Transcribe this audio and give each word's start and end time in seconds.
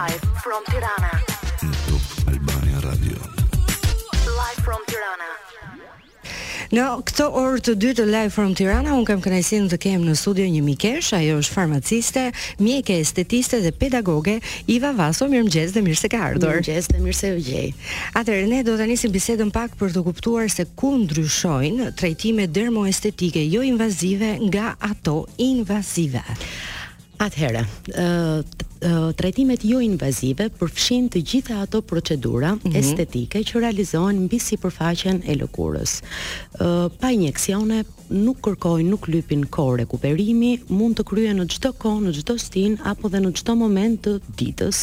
live 0.00 0.20
from 0.42 0.60
Tirana. 0.70 1.12
Top 1.88 2.30
Albania 2.32 2.78
Radio. 2.88 3.16
Live 4.40 4.60
from 4.66 4.80
Tirana. 4.90 5.28
Në 6.74 6.86
këto 7.10 7.26
orë 7.38 7.60
të 7.68 7.74
dytë 7.82 7.98
të 8.00 8.06
Live 8.10 8.32
from 8.34 8.56
Tirana, 8.58 8.96
un 8.98 9.04
kam 9.06 9.20
kënaqësinë 9.22 9.68
të 9.70 9.78
kem 9.84 10.08
në 10.08 10.16
studio 10.18 10.48
një 10.50 10.64
mikesh, 10.68 11.12
ajo 11.20 11.36
është 11.42 11.54
farmaciste, 11.58 12.24
mjeke 12.66 12.96
estetiste 13.04 13.60
dhe 13.62 13.70
pedagoge, 13.84 14.40
Iva 14.74 14.90
Vaso, 14.98 15.28
mirëmëngjes 15.30 15.76
dhe 15.76 15.84
mirë 15.86 16.00
se 16.02 16.10
ka 16.10 16.24
ardhur. 16.32 16.56
Mirëmëngjes 16.56 16.90
dhe 16.96 17.04
mirë 17.06 17.20
se 17.20 17.32
u 17.36 17.38
gjej. 17.52 17.70
Atëherë 18.22 18.50
ne 18.50 18.64
do 18.66 18.74
të 18.80 18.90
nisim 18.90 19.14
bisedën 19.14 19.54
pak 19.54 19.78
për 19.78 19.94
të 19.94 20.02
kuptuar 20.08 20.50
se 20.50 20.66
ku 20.74 20.96
ndryshojnë 21.04 21.92
trajtimet 22.00 22.50
dermoestetike 22.56 23.46
jo 23.46 23.62
invazive 23.62 24.34
nga 24.50 24.74
ato 24.92 25.20
invazive. 25.52 26.26
Atëherë, 27.22 27.66
ë 27.94 28.72
trajtimet 29.16 29.64
jo 29.64 29.80
invazive 29.84 30.48
përfshin 30.58 31.06
të 31.12 31.22
gjitha 31.24 31.62
ato 31.64 31.82
procedura 31.82 32.54
mm 32.54 32.60
-hmm. 32.60 32.76
estetike 32.76 33.38
që 33.38 33.60
realizohen 33.60 34.20
mbi 34.26 34.38
sipërfaqen 34.38 35.20
e 35.30 35.34
lëkurës. 35.40 35.92
Ë 36.60 36.88
pa 37.00 37.08
injeksione 37.10 37.84
nuk 38.10 38.38
kërkojnë, 38.44 38.88
nuk 38.90 39.06
lypin 39.08 39.44
kohë 39.44 39.76
rekuperimi, 39.80 40.52
mund 40.68 40.98
të 41.00 41.04
kryen 41.10 41.40
në 41.40 41.46
çdo 41.54 41.70
kohë, 41.72 42.00
në 42.06 42.10
çdo 42.20 42.38
stin 42.38 42.72
apo 42.90 43.08
dhe 43.08 43.18
në 43.24 43.30
çdo 43.38 43.54
moment 43.56 44.00
të 44.06 44.12
ditës. 44.40 44.78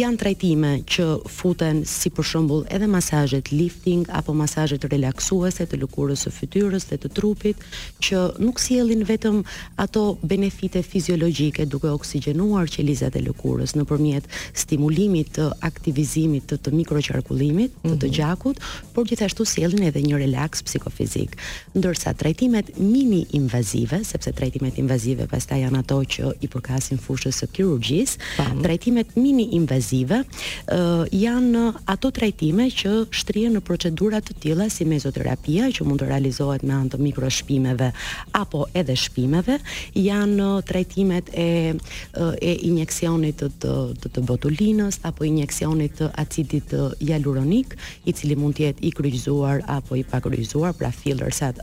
Janë 0.00 0.16
trajtime 0.22 0.72
që 0.92 1.04
futen 1.38 1.84
si 1.84 2.10
për 2.10 2.22
shembull 2.30 2.64
edhe 2.74 2.86
masazhet 2.86 3.52
lifting 3.52 4.02
apo 4.18 4.34
masazhet 4.34 4.84
relaksuese 4.94 5.62
të 5.70 5.76
lëkurës 5.82 6.20
së 6.24 6.30
fytyrës 6.38 6.84
dhe 6.90 6.96
të 7.02 7.08
trupit 7.18 7.56
që 8.04 8.18
nuk 8.44 8.60
sjellin 8.60 9.02
vetëm 9.10 9.36
ato 9.76 10.16
benefite 10.32 10.82
fiziologjike 10.82 11.66
duke 11.66 11.88
oksigjenuar 11.98 12.66
qelizat 12.74 13.14
e 13.16 13.21
lëkurës 13.26 13.74
nëpërmjet 13.78 14.26
stimulimit 14.58 15.30
të 15.36 15.46
aktivizimit 15.64 16.46
të, 16.50 16.58
të 16.66 16.72
mikroqarkullimit 16.76 17.76
të 17.78 17.92
të 17.92 17.94
mhm. 17.94 18.14
gjakut, 18.16 18.60
por 18.94 19.06
gjithashtu 19.08 19.46
sjellin 19.48 19.86
edhe 19.88 20.02
një 20.04 20.18
relaks 20.24 20.62
psikofizik. 20.68 21.36
Ndërsa 21.76 22.12
trajtimet 22.18 22.72
mini 22.80 23.22
invazive, 23.38 24.02
sepse 24.06 24.32
trajtimet 24.36 24.78
invazive 24.80 25.28
pastaj 25.30 25.60
janë 25.64 25.82
ato 25.82 26.00
që 26.16 26.32
i 26.46 26.50
përkasin 26.52 27.00
fushës 27.02 27.42
së 27.42 27.48
kirurgjisë, 27.56 28.28
trajtimet 28.64 29.14
mini 29.18 29.48
invazive 29.56 30.22
uh, 30.24 31.04
janë 31.12 31.64
ato 31.92 32.10
trajtime 32.14 32.68
që 32.72 32.94
shtrihen 33.10 33.56
në 33.58 33.62
procedura 33.66 34.22
të 34.24 34.38
tilla 34.42 34.68
si 34.72 34.86
mezoterapia 34.88 35.70
që 35.72 35.86
mund 35.86 36.02
të 36.02 36.08
realizohet 36.10 36.64
me 36.66 36.74
anë 36.78 36.94
të 36.94 37.02
mikroshpimeve 37.02 37.92
apo 38.38 38.64
edhe 38.76 38.96
shpimeve, 38.98 39.58
janë 39.98 40.50
trajtimet 40.68 41.32
e 41.38 41.50
e 41.72 42.52
injeksion 42.66 43.11
injeksionit 43.16 43.38
të 43.38 43.48
të, 43.60 43.74
të 44.02 44.10
të 44.14 44.22
botulinës 44.26 44.98
apo 45.06 45.24
injeksionit 45.26 45.96
të 45.98 46.08
acidit 46.18 46.68
të 46.70 46.80
hyaluronik, 47.04 47.74
i 48.08 48.12
cili 48.12 48.36
mund 48.36 48.56
të 48.56 48.64
jetë 48.64 48.88
i 48.88 48.92
kryqëzuar 48.96 49.60
apo 49.76 49.96
i 50.00 50.04
pakryqëzuar, 50.08 50.72
pra 50.78 50.90
fillers 50.90 51.42
at 51.42 51.60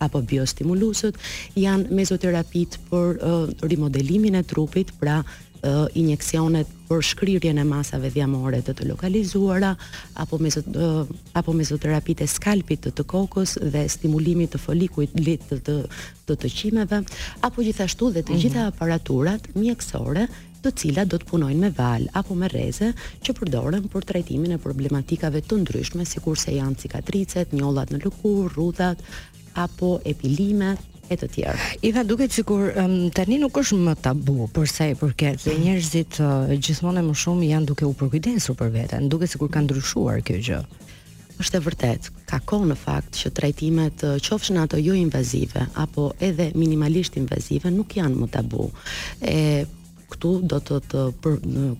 apo 0.00 0.22
biostimulusët, 0.22 1.16
janë 1.58 1.90
mezoterapit 1.90 2.78
për 2.90 3.18
uh, 3.18 3.50
rimodelimin 3.62 4.36
e 4.38 4.42
trupit, 4.42 4.92
pra 5.00 5.20
uh, 5.24 5.86
injeksionet 5.94 6.68
për 6.86 7.02
shkrirjen 7.02 7.58
e 7.58 7.64
masave 7.66 8.12
dhjamore 8.14 8.60
të 8.62 8.76
të 8.78 8.84
lokalizuara 8.92 9.72
apo 10.22 10.38
mezo, 10.38 10.62
uh, 10.76 11.02
apo 11.34 11.50
mezoterapitë 11.52 12.24
e 12.24 12.30
skalpit 12.30 12.84
të, 12.86 12.92
të 12.94 13.06
kokës 13.10 13.56
dhe 13.74 13.86
stimulimit 13.90 14.54
të 14.54 14.60
folikuit 14.62 15.16
Lit 15.18 15.42
të 15.50 15.58
të 15.66 16.36
të 16.36 16.50
qimeve 16.54 17.02
apo 17.48 17.64
gjithashtu 17.66 18.12
dhe 18.14 18.22
të 18.22 18.36
mhm. 18.36 18.42
gjitha 18.44 18.66
aparaturat 18.70 19.48
mjekësore 19.56 20.28
të 20.66 20.74
cilat 20.82 21.06
do 21.10 21.18
të 21.22 21.28
punojnë 21.30 21.60
me 21.62 21.68
val 21.76 22.06
apo 22.18 22.34
me 22.34 22.48
rreze 22.50 22.88
që 23.22 23.34
përdoren 23.38 23.84
për 23.92 24.06
trajtimin 24.10 24.56
e 24.56 24.62
problematikave 24.62 25.38
të 25.46 25.60
ndryshme, 25.62 26.02
sikurse 26.08 26.54
janë 26.56 26.80
cikatricet, 26.82 27.52
njollat 27.54 27.92
në 27.94 28.00
lëkurë, 28.02 28.48
rrudhat 28.56 29.02
apo 29.66 29.90
epilimet 30.10 30.80
e 31.08 31.14
të 31.14 31.28
tjerë. 31.36 31.68
I 31.86 31.92
tha 31.94 32.02
duket 32.02 32.34
sikur 32.34 32.72
um, 32.82 32.96
tani 33.14 33.38
nuk 33.38 33.60
është 33.62 33.78
më 33.78 33.94
tabu 34.02 34.48
për 34.56 34.66
sa 34.72 34.88
i 34.90 34.96
përket 34.98 35.44
dhe 35.46 35.54
njerëzit 35.62 36.18
uh, 36.24 36.50
gjithmonë 36.58 37.04
më 37.06 37.14
shumë 37.22 37.52
janë 37.52 37.70
duke 37.70 37.86
u 37.86 37.94
përkujdesur 38.00 38.58
për 38.58 38.74
veten. 38.74 39.06
Duket 39.12 39.30
sikur 39.36 39.52
ka 39.54 39.62
ndryshuar 39.62 40.18
kjo 40.26 40.40
gjë. 40.48 40.60
Është 41.38 41.60
e 41.60 41.62
vërtet. 41.66 42.10
Ka 42.26 42.40
kohë 42.50 42.72
në 42.72 42.78
fakt 42.80 43.20
që 43.20 43.30
trajtimet 43.38 44.02
qofshin 44.24 44.58
ato 44.64 44.80
jo 44.82 44.96
invazive 44.98 45.68
apo 45.78 46.08
edhe 46.18 46.50
minimalisht 46.58 47.20
invazive 47.22 47.70
nuk 47.76 47.98
janë 48.00 48.18
më 48.24 48.30
tabu. 48.34 48.66
E 49.22 49.38
këtu 50.12 50.32
do 50.50 50.58
të 50.62 50.76
të 50.90 51.02
për, 51.22 51.34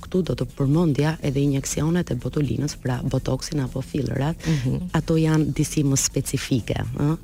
këtu 0.05 0.21
do 0.31 0.37
të 0.41 0.47
përmendja 0.59 1.15
edhe 1.29 1.43
injeksionet 1.43 2.11
e 2.11 2.17
botulinës, 2.23 2.77
pra 2.83 2.99
botoksin 3.05 3.61
apo 3.65 3.83
fillerat, 3.83 4.37
mm 4.47 4.53
-hmm. 4.59 4.81
ato 4.93 5.15
janë 5.17 5.53
disi 5.55 5.81
më 5.85 5.97
specifike, 6.07 6.81
ë? 7.03 7.17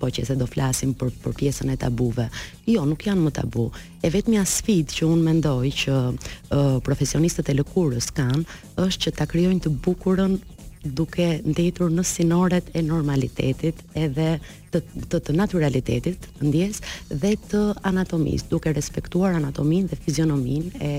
po 0.00 0.06
që 0.10 0.24
se 0.26 0.34
do 0.36 0.46
flasim 0.46 0.94
për, 0.94 1.10
për 1.22 1.32
pjesën 1.32 1.70
e 1.72 1.76
tabuve. 1.76 2.28
Jo, 2.66 2.84
nuk 2.84 3.00
janë 3.06 3.22
më 3.26 3.30
tabu. 3.30 3.70
E 4.02 4.06
vetëmja 4.10 4.44
sfit 4.44 4.88
që 4.96 5.02
unë 5.12 5.22
mendoj 5.22 5.70
që 5.80 5.94
uh, 6.08 6.18
profesionistët 6.82 7.48
e 7.50 7.54
lëkurës 7.54 8.06
kanë 8.18 8.44
është 8.86 9.00
që 9.04 9.12
ta 9.18 9.26
kryojnë 9.26 9.60
të 9.64 9.70
bukurën 9.84 10.32
duke 10.92 11.40
ndetur 11.44 11.90
në 11.92 12.04
sinoret 12.04 12.68
e 12.76 12.82
normalitetit 12.84 13.80
edhe 13.96 14.36
të 14.74 14.80
të, 15.10 15.20
të 15.24 15.36
naturalitetit 15.38 16.28
ndjes 16.44 16.82
dhe 17.08 17.34
të 17.50 17.62
anatomis 17.88 18.44
duke 18.50 18.72
respektuar 18.76 19.36
anatomin 19.38 19.86
dhe 19.90 19.98
fizionomin 20.04 20.70
e 20.80 20.92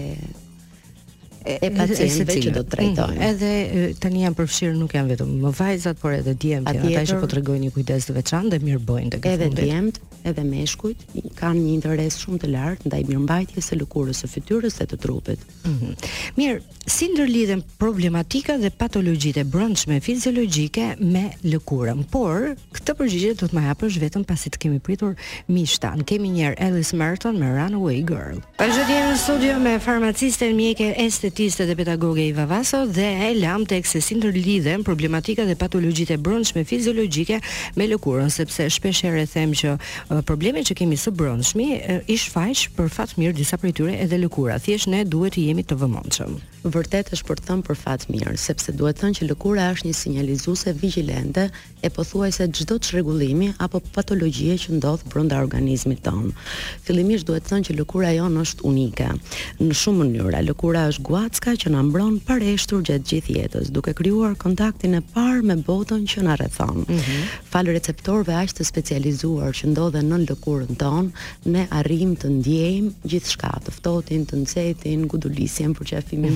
e, 1.46 1.58
e 1.62 1.70
pacientëve 1.78 2.40
që 2.48 2.52
do 2.56 2.62
të 2.66 2.74
trajtojnë. 2.74 3.18
Mm, 3.18 3.26
edhe 3.30 3.98
tani 4.02 4.24
janë 4.24 4.38
përfshirë 4.40 4.78
nuk 4.80 4.96
janë 4.98 5.12
vetëm 5.14 5.34
më 5.44 5.52
vajzat, 5.60 6.00
por 6.02 6.16
edhe 6.18 6.34
djemtë, 6.42 6.72
ata 6.88 7.04
që 7.12 7.18
po 7.22 7.30
tregojnë 7.30 7.68
një 7.68 7.74
kujdes 7.76 8.10
të 8.10 8.16
veçantë 8.18 8.56
dhe 8.58 8.64
mirë 8.66 8.82
bojnë 8.90 9.14
tek 9.20 9.28
fundit. 9.30 9.54
Edhe 9.62 10.15
edhe 10.26 10.44
meshkujt 10.48 11.02
kanë 11.38 11.60
një 11.62 11.72
interes 11.76 12.18
shumë 12.24 12.40
të 12.44 12.50
lartë 12.52 12.90
ndaj 12.90 13.02
mirëmbajtjes 13.10 13.70
së 13.72 13.78
lëkurës 13.82 14.22
së 14.24 14.30
fytyrës 14.34 14.78
së 14.82 14.88
të 14.92 15.00
trupit. 15.04 15.40
Mm 15.64 15.76
-hmm. 15.78 16.12
Mirë, 16.40 16.62
si 16.96 17.10
ndërlidhen 17.14 17.62
problematika 17.82 18.58
dhe 18.62 18.70
patologjitë 18.82 19.40
e 19.40 19.44
brendshme 19.44 20.00
fiziologjike 20.08 20.88
me 21.00 21.26
lëkurën? 21.44 22.04
Por 22.12 22.56
këtë 22.76 22.94
përgjigje 23.00 23.34
do 23.40 23.46
të 23.48 23.54
më 23.54 23.62
japësh 23.68 24.00
vetëm 24.04 24.24
pasi 24.24 24.50
të 24.50 24.58
kemi 24.60 24.80
pritur 24.80 25.14
Mishtan. 25.48 26.04
Kemë 26.04 26.32
një 26.36 26.46
herë 26.46 26.62
Alice 26.68 26.96
Merton 26.98 27.38
me 27.40 27.50
Runaway 27.58 28.02
Girl. 28.08 28.40
Tash 28.58 28.78
jemi 28.80 29.00
në 29.12 29.18
studio 29.18 29.60
me 29.60 29.76
farmacistën 29.80 30.56
mjeke 30.56 30.94
estetiste 31.06 31.66
dhe 31.66 31.76
pedagoge 31.76 32.26
Iva 32.28 32.46
Vaso 32.46 32.86
dhe 32.88 33.08
e 33.30 33.34
lam 33.40 33.66
tek 33.66 33.86
se 33.86 34.02
si 34.02 34.16
ndërlidhen 34.16 34.84
problematika 34.84 35.46
dhe 35.46 35.56
patologjitë 35.56 36.18
brendshme 36.18 36.64
fiziologjike 36.64 37.42
me 37.76 37.88
lëkurën, 37.88 38.30
sepse 38.30 38.70
shpesh 38.70 39.02
herë 39.04 39.26
them 39.28 39.52
që 39.52 39.78
problemet 40.24 40.68
që 40.70 40.76
kemi 40.84 40.96
së 41.00 41.12
brendshmi 41.18 41.68
i 42.08 42.18
shfaq 42.22 42.66
për 42.78 42.92
fat 42.96 43.16
mirë 43.20 43.36
disa 43.42 43.58
prej 43.62 43.74
tyre 43.80 43.96
edhe 44.06 44.20
lëkura. 44.22 44.60
Thjesht 44.62 44.92
ne 44.92 45.04
duhet 45.04 45.36
të 45.36 45.48
jemi 45.50 45.66
të 45.68 45.78
vëmendshëm 45.82 46.38
vërtet 46.70 47.12
është 47.14 47.28
për 47.30 47.40
të 47.42 47.46
thënë 47.50 47.66
për 47.68 47.78
fat 47.78 48.06
mirë, 48.10 48.34
sepse 48.42 48.74
duhet 48.76 48.98
të 48.98 49.04
thënë 49.04 49.18
që 49.20 49.28
lëkura 49.30 49.66
është 49.76 49.88
një 49.88 49.96
sinjalizuese 50.00 50.74
vigjilente 50.80 51.44
e 51.86 51.90
pothuajse 51.94 52.48
çdo 52.58 52.78
çrregullimi 52.82 53.50
apo 53.64 53.82
patologjie 53.94 54.56
që 54.62 54.74
ndodh 54.80 55.06
brenda 55.12 55.40
organizmit 55.44 56.02
tonë. 56.06 56.32
Fillimisht 56.88 57.28
duhet 57.28 57.46
të 57.46 57.54
thënë 57.54 57.68
që 57.70 57.76
lëkura 57.80 58.14
jon 58.18 58.38
është 58.42 58.66
unike. 58.70 59.10
Në 59.62 59.78
shumë 59.82 60.04
mënyra 60.08 60.42
lëkura 60.48 60.86
është 60.92 61.06
guacka 61.10 61.56
që 61.64 61.74
na 61.76 61.84
mbron 61.88 62.18
pa 62.26 62.40
rreshtur 62.42 62.84
gjatë 62.86 63.08
gjithë 63.14 63.38
jetës, 63.38 63.72
duke 63.76 63.94
krijuar 63.98 64.36
kontaktin 64.42 64.98
e 65.00 65.04
parë 65.14 65.46
me 65.52 65.58
botën 65.68 66.06
që 66.14 66.24
na 66.28 66.36
rrethon. 66.40 66.86
Mm 66.88 66.96
-hmm. 66.96 67.34
Fal 67.52 67.66
receptorëve 67.76 68.34
aq 68.42 68.50
të 68.58 68.64
specializuar 68.66 69.54
që 69.60 69.66
ndodhen 69.74 70.08
në 70.12 70.18
lëkurën 70.30 70.74
tonë, 70.84 71.10
ne 71.46 71.68
arrijmë 71.80 72.16
të 72.16 72.28
ndjejmë 72.40 72.92
gjithçka, 73.10 73.50
të 73.66 73.70
ftohtin, 73.78 74.26
të 74.26 74.36
nxehtin, 74.44 75.08
gudulisjen, 75.08 75.74
për 75.76 75.86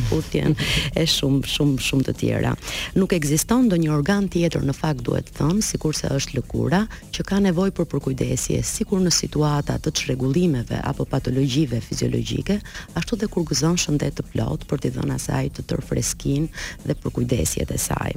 po 0.09 0.15
lutjen 0.19 0.55
e 0.99 1.05
shumë 1.09 1.47
shumë 1.55 1.85
shumë 1.87 2.07
të 2.09 2.15
tjera. 2.21 2.53
Nuk 2.99 3.13
ekziston 3.15 3.67
ndonjë 3.69 3.91
organ 3.95 4.27
tjetër 4.33 4.65
në 4.67 4.75
fakt 4.75 5.03
duhet 5.07 5.29
të 5.29 5.37
them, 5.39 5.61
sikurse 5.63 6.09
është 6.15 6.39
lëkura, 6.39 6.83
që 7.13 7.25
ka 7.29 7.39
nevojë 7.45 7.73
për 7.77 7.87
përkujdesje, 7.93 8.61
sikur 8.67 9.01
në 9.03 9.13
situata 9.15 9.77
të 9.83 9.93
çrregullimeve 9.99 10.81
apo 10.89 11.05
patologjive 11.09 11.79
fiziologjike, 11.85 12.59
ashtu 12.99 13.19
dhe 13.21 13.29
kur 13.31 13.45
gëzon 13.49 13.77
shëndet 13.79 14.17
të 14.19 14.27
plot 14.33 14.67
për 14.69 14.83
t'i 14.83 14.91
dhënë 14.97 15.15
asaj 15.15 15.49
të 15.57 15.65
tërë 15.71 15.85
freskinë 15.89 16.63
dhe 16.89 16.97
përkujdesjet 17.03 17.71
e 17.75 17.79
saj. 17.79 18.11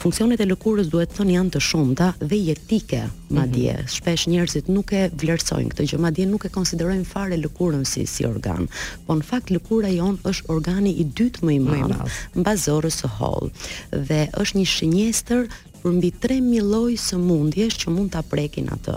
Funksionet 0.00 0.40
e 0.44 0.48
lëkurës 0.50 0.90
duhet 0.92 1.12
të 1.12 1.20
thënë 1.20 1.36
janë 1.36 1.54
të 1.56 1.64
shumta 1.70 2.10
dhe 2.22 2.36
jetike, 2.50 3.04
madje. 3.36 3.72
Mm 3.72 3.78
-hmm. 3.78 3.92
Shpesh 3.96 4.26
njerëzit 4.30 4.68
nuk 4.74 4.92
e 4.92 5.02
vlerësojnë 5.20 5.70
këtë 5.72 5.86
gjë, 5.90 5.98
madje 6.04 6.26
nuk 6.26 6.44
e 6.44 6.48
konsiderojnë 6.48 7.04
fare 7.14 7.36
lëkurën 7.42 7.84
si 7.84 8.06
si 8.06 8.24
organ. 8.26 8.68
Po 9.06 9.14
në 9.14 9.22
fakt 9.30 9.48
lëkura 9.50 9.88
jon 9.88 10.18
është 10.30 10.48
organi 10.48 10.90
i 10.90 11.04
dytë 11.16 11.45
më 11.54 11.78
i 11.78 11.86
madh 11.86 12.18
mbaz 12.42 12.66
së 13.00 13.10
hollë 13.18 13.96
dhe 14.08 14.20
është 14.42 14.58
një 14.60 14.64
shënjestër 14.74 15.46
për 15.82 15.96
mbi 15.96 16.10
3000 16.24 16.70
lloj 16.72 16.94
sëmundjesh 17.06 17.78
që 17.82 17.94
mund 17.94 18.12
ta 18.14 18.22
prekin 18.30 18.70
atë. 18.74 18.96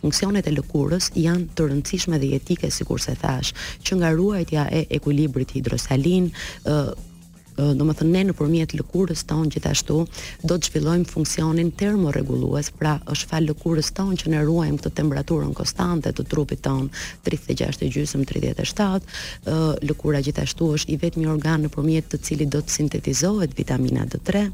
Funksionet 0.00 0.46
e 0.50 0.54
lëkurës 0.56 1.12
janë 1.22 1.52
të 1.54 1.68
rëndësishme 1.70 2.18
dhe 2.22 2.32
etike 2.40 2.70
sikurse 2.74 3.14
thash, 3.22 3.54
që 3.86 3.98
nga 4.00 4.10
ruajtja 4.18 4.66
e 4.74 4.82
ekuilibrit 4.98 5.54
hidrosalin, 5.54 6.32
do 7.54 7.84
më 7.86 7.94
thënë 8.00 8.10
ne 8.14 8.22
në 8.30 8.34
përmjet 8.34 8.72
lëkurës 8.78 9.22
tonë 9.30 9.50
gjithashtu, 9.54 9.96
do 10.42 10.54
të 10.58 10.68
zhvillojmë 10.70 11.06
funksionin 11.08 11.68
termoregulues, 11.78 12.72
pra 12.78 12.96
është 13.12 13.28
falë 13.30 13.50
lëkurës 13.52 13.90
tonë 13.94 14.16
që 14.22 14.32
në 14.34 14.40
ruajmë 14.48 14.82
të 14.82 14.92
temperaturën 14.98 15.52
konstante 15.54 16.10
të 16.12 16.24
trupit 16.32 16.62
tonë 16.64 16.88
36, 17.26 17.86
gjysëm, 17.94 18.24
37, 18.26 19.14
lëkura 19.88 20.22
gjithashtu 20.26 20.70
është 20.78 20.94
i 20.96 21.00
vetë 21.04 21.22
një 21.22 21.30
organ 21.34 21.64
në 21.68 21.72
përmjet 21.76 22.08
të 22.14 22.20
cili 22.26 22.48
do 22.50 22.60
të 22.64 22.74
sintetizohet 22.74 23.54
vitamina 23.58 24.06
D3, 24.14 24.44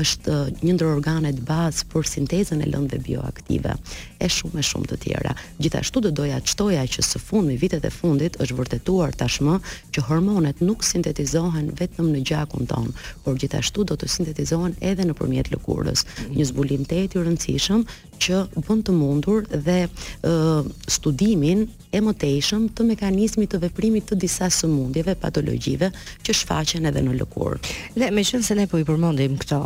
është 0.00 0.38
një 0.64 0.76
ndër 0.78 0.90
organet 0.94 1.42
bazë 1.48 1.88
për 1.92 2.08
sintezën 2.14 2.64
e 2.64 2.70
lëndëve 2.72 3.02
bioaktive, 3.06 3.76
e 4.16 4.28
shumë 4.32 4.60
e 4.62 4.64
shumë 4.64 4.88
të 4.94 5.00
tjera. 5.04 5.36
Gjithashtu 5.60 6.00
do 6.08 6.14
doja 6.22 6.40
të 6.40 6.54
shtoja 6.54 6.86
që 6.88 7.04
së 7.04 7.20
fund, 7.20 7.50
me 7.50 7.58
vitet 7.60 7.84
e 7.84 7.92
fundit, 7.92 8.38
është 8.40 8.56
vërtetuar 8.58 9.12
tashmë 9.20 9.58
që 9.92 10.06
hormonet 10.08 10.62
nuk 10.64 10.84
sintetizohen 10.86 11.68
vetëm 11.78 12.08
në 12.14 12.22
gjak 12.26 12.45
plakun 12.46 12.66
ton, 12.66 12.92
por 13.24 13.34
gjithashtu 13.36 13.84
do 13.88 13.96
të 13.98 14.08
sintetizohen 14.08 14.74
edhe 14.80 15.04
nëpërmjet 15.08 15.50
lëkurës. 15.52 16.04
Një 16.34 16.44
zbulim 16.52 16.84
të 16.84 16.98
etë 17.04 17.18
i 17.20 17.24
rëndësishëm 17.26 17.82
që 18.20 18.46
bën 18.66 18.82
të 18.86 18.92
mundur 18.96 19.46
dhe 19.50 19.78
uh, 19.86 20.66
studimin 20.88 21.66
e 21.94 22.00
mëtejshëm 22.02 22.68
të 22.76 22.86
mekanizmit 22.90 23.50
të 23.54 23.60
veprimit 23.66 24.06
të 24.08 24.18
disa 24.22 24.48
sëmundjeve, 24.50 25.14
patologjive 25.20 25.90
që 26.24 26.36
shfaqen 26.40 26.86
edhe 26.90 27.02
në 27.06 27.16
lëkur. 27.22 27.58
Dhe 27.96 28.10
me 28.16 28.24
qënë 28.24 28.44
se 28.46 28.56
ne 28.56 28.66
po 28.70 28.80
i 28.80 28.86
përmondim 28.88 29.36
këto 29.42 29.60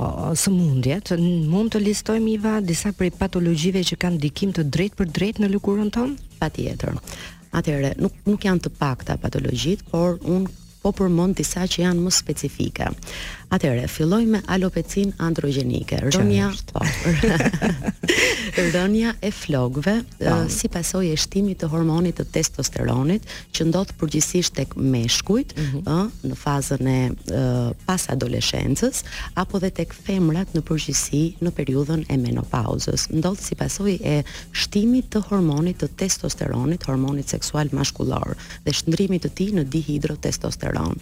sëmundjet, 0.44 1.14
mund 1.50 1.74
të 1.76 1.82
listojmë 1.86 2.32
i 2.34 2.38
va 2.42 2.56
disa 2.62 2.92
prej 2.96 3.12
patologjive 3.20 3.84
që 3.92 4.00
kanë 4.06 4.22
dikim 4.28 4.54
të 4.56 4.66
drejt 4.68 4.98
për 4.98 5.12
drejt 5.18 5.42
në 5.44 5.52
lëkurën 5.56 5.92
tonë? 5.94 6.18
Pa 6.40 6.50
tjetër. 6.54 6.98
Atere, 7.58 7.94
nuk, 7.98 8.14
nuk 8.30 8.44
janë 8.46 8.62
të 8.62 8.70
pakta 8.78 9.16
patologjit, 9.18 9.80
por 9.90 10.20
unë 10.22 10.58
Po 10.80 10.90
përmend 10.98 11.36
disa 11.40 11.66
që 11.68 11.82
janë 11.82 12.02
më 12.06 12.12
specifike. 12.18 12.88
Atëherë, 13.50 13.88
filloj 13.90 14.22
me 14.30 14.38
alopecin 14.46 15.10
androgenike, 15.18 15.96
rënja, 16.14 16.52
po, 16.68 16.84
rënja 18.76 19.14
e 19.26 19.32
flogve, 19.34 19.94
po. 20.20 20.36
si 20.52 20.68
pasoj 20.70 21.08
e 21.10 21.16
shtimit 21.18 21.58
të 21.64 21.70
hormonit 21.72 22.20
të 22.20 22.28
testosteronit, 22.36 23.26
që 23.56 23.66
ndodh 23.72 23.90
përgjësisht 23.98 24.54
tek 24.60 24.76
meshkujt, 24.92 25.56
mm 25.56 25.82
-hmm. 25.82 26.30
në 26.30 26.36
fazën 26.44 26.84
e 26.92 27.72
pas 27.88 28.06
adoleshencës, 28.14 29.02
apo 29.42 29.58
dhe 29.62 29.70
tek 29.80 29.96
femrat 30.06 30.54
në 30.54 30.62
përgjësi 30.70 31.22
në 31.42 31.50
periudhën 31.58 32.06
e 32.06 32.16
menopauzës. 32.26 33.08
Ndodh 33.18 33.40
si 33.46 33.54
pasoj 33.62 33.94
e 34.14 34.22
shtimit 34.62 35.06
të 35.16 35.24
hormonit 35.28 35.82
të 35.82 35.88
testosteronit, 36.00 36.86
hormonit 36.88 37.28
seksual 37.34 37.68
maskullor 37.74 38.28
dhe 38.64 38.70
shëndrimit 38.78 39.22
të 39.26 39.30
ti 39.34 39.46
në 39.56 39.62
dihidrotestosteron 39.74 40.96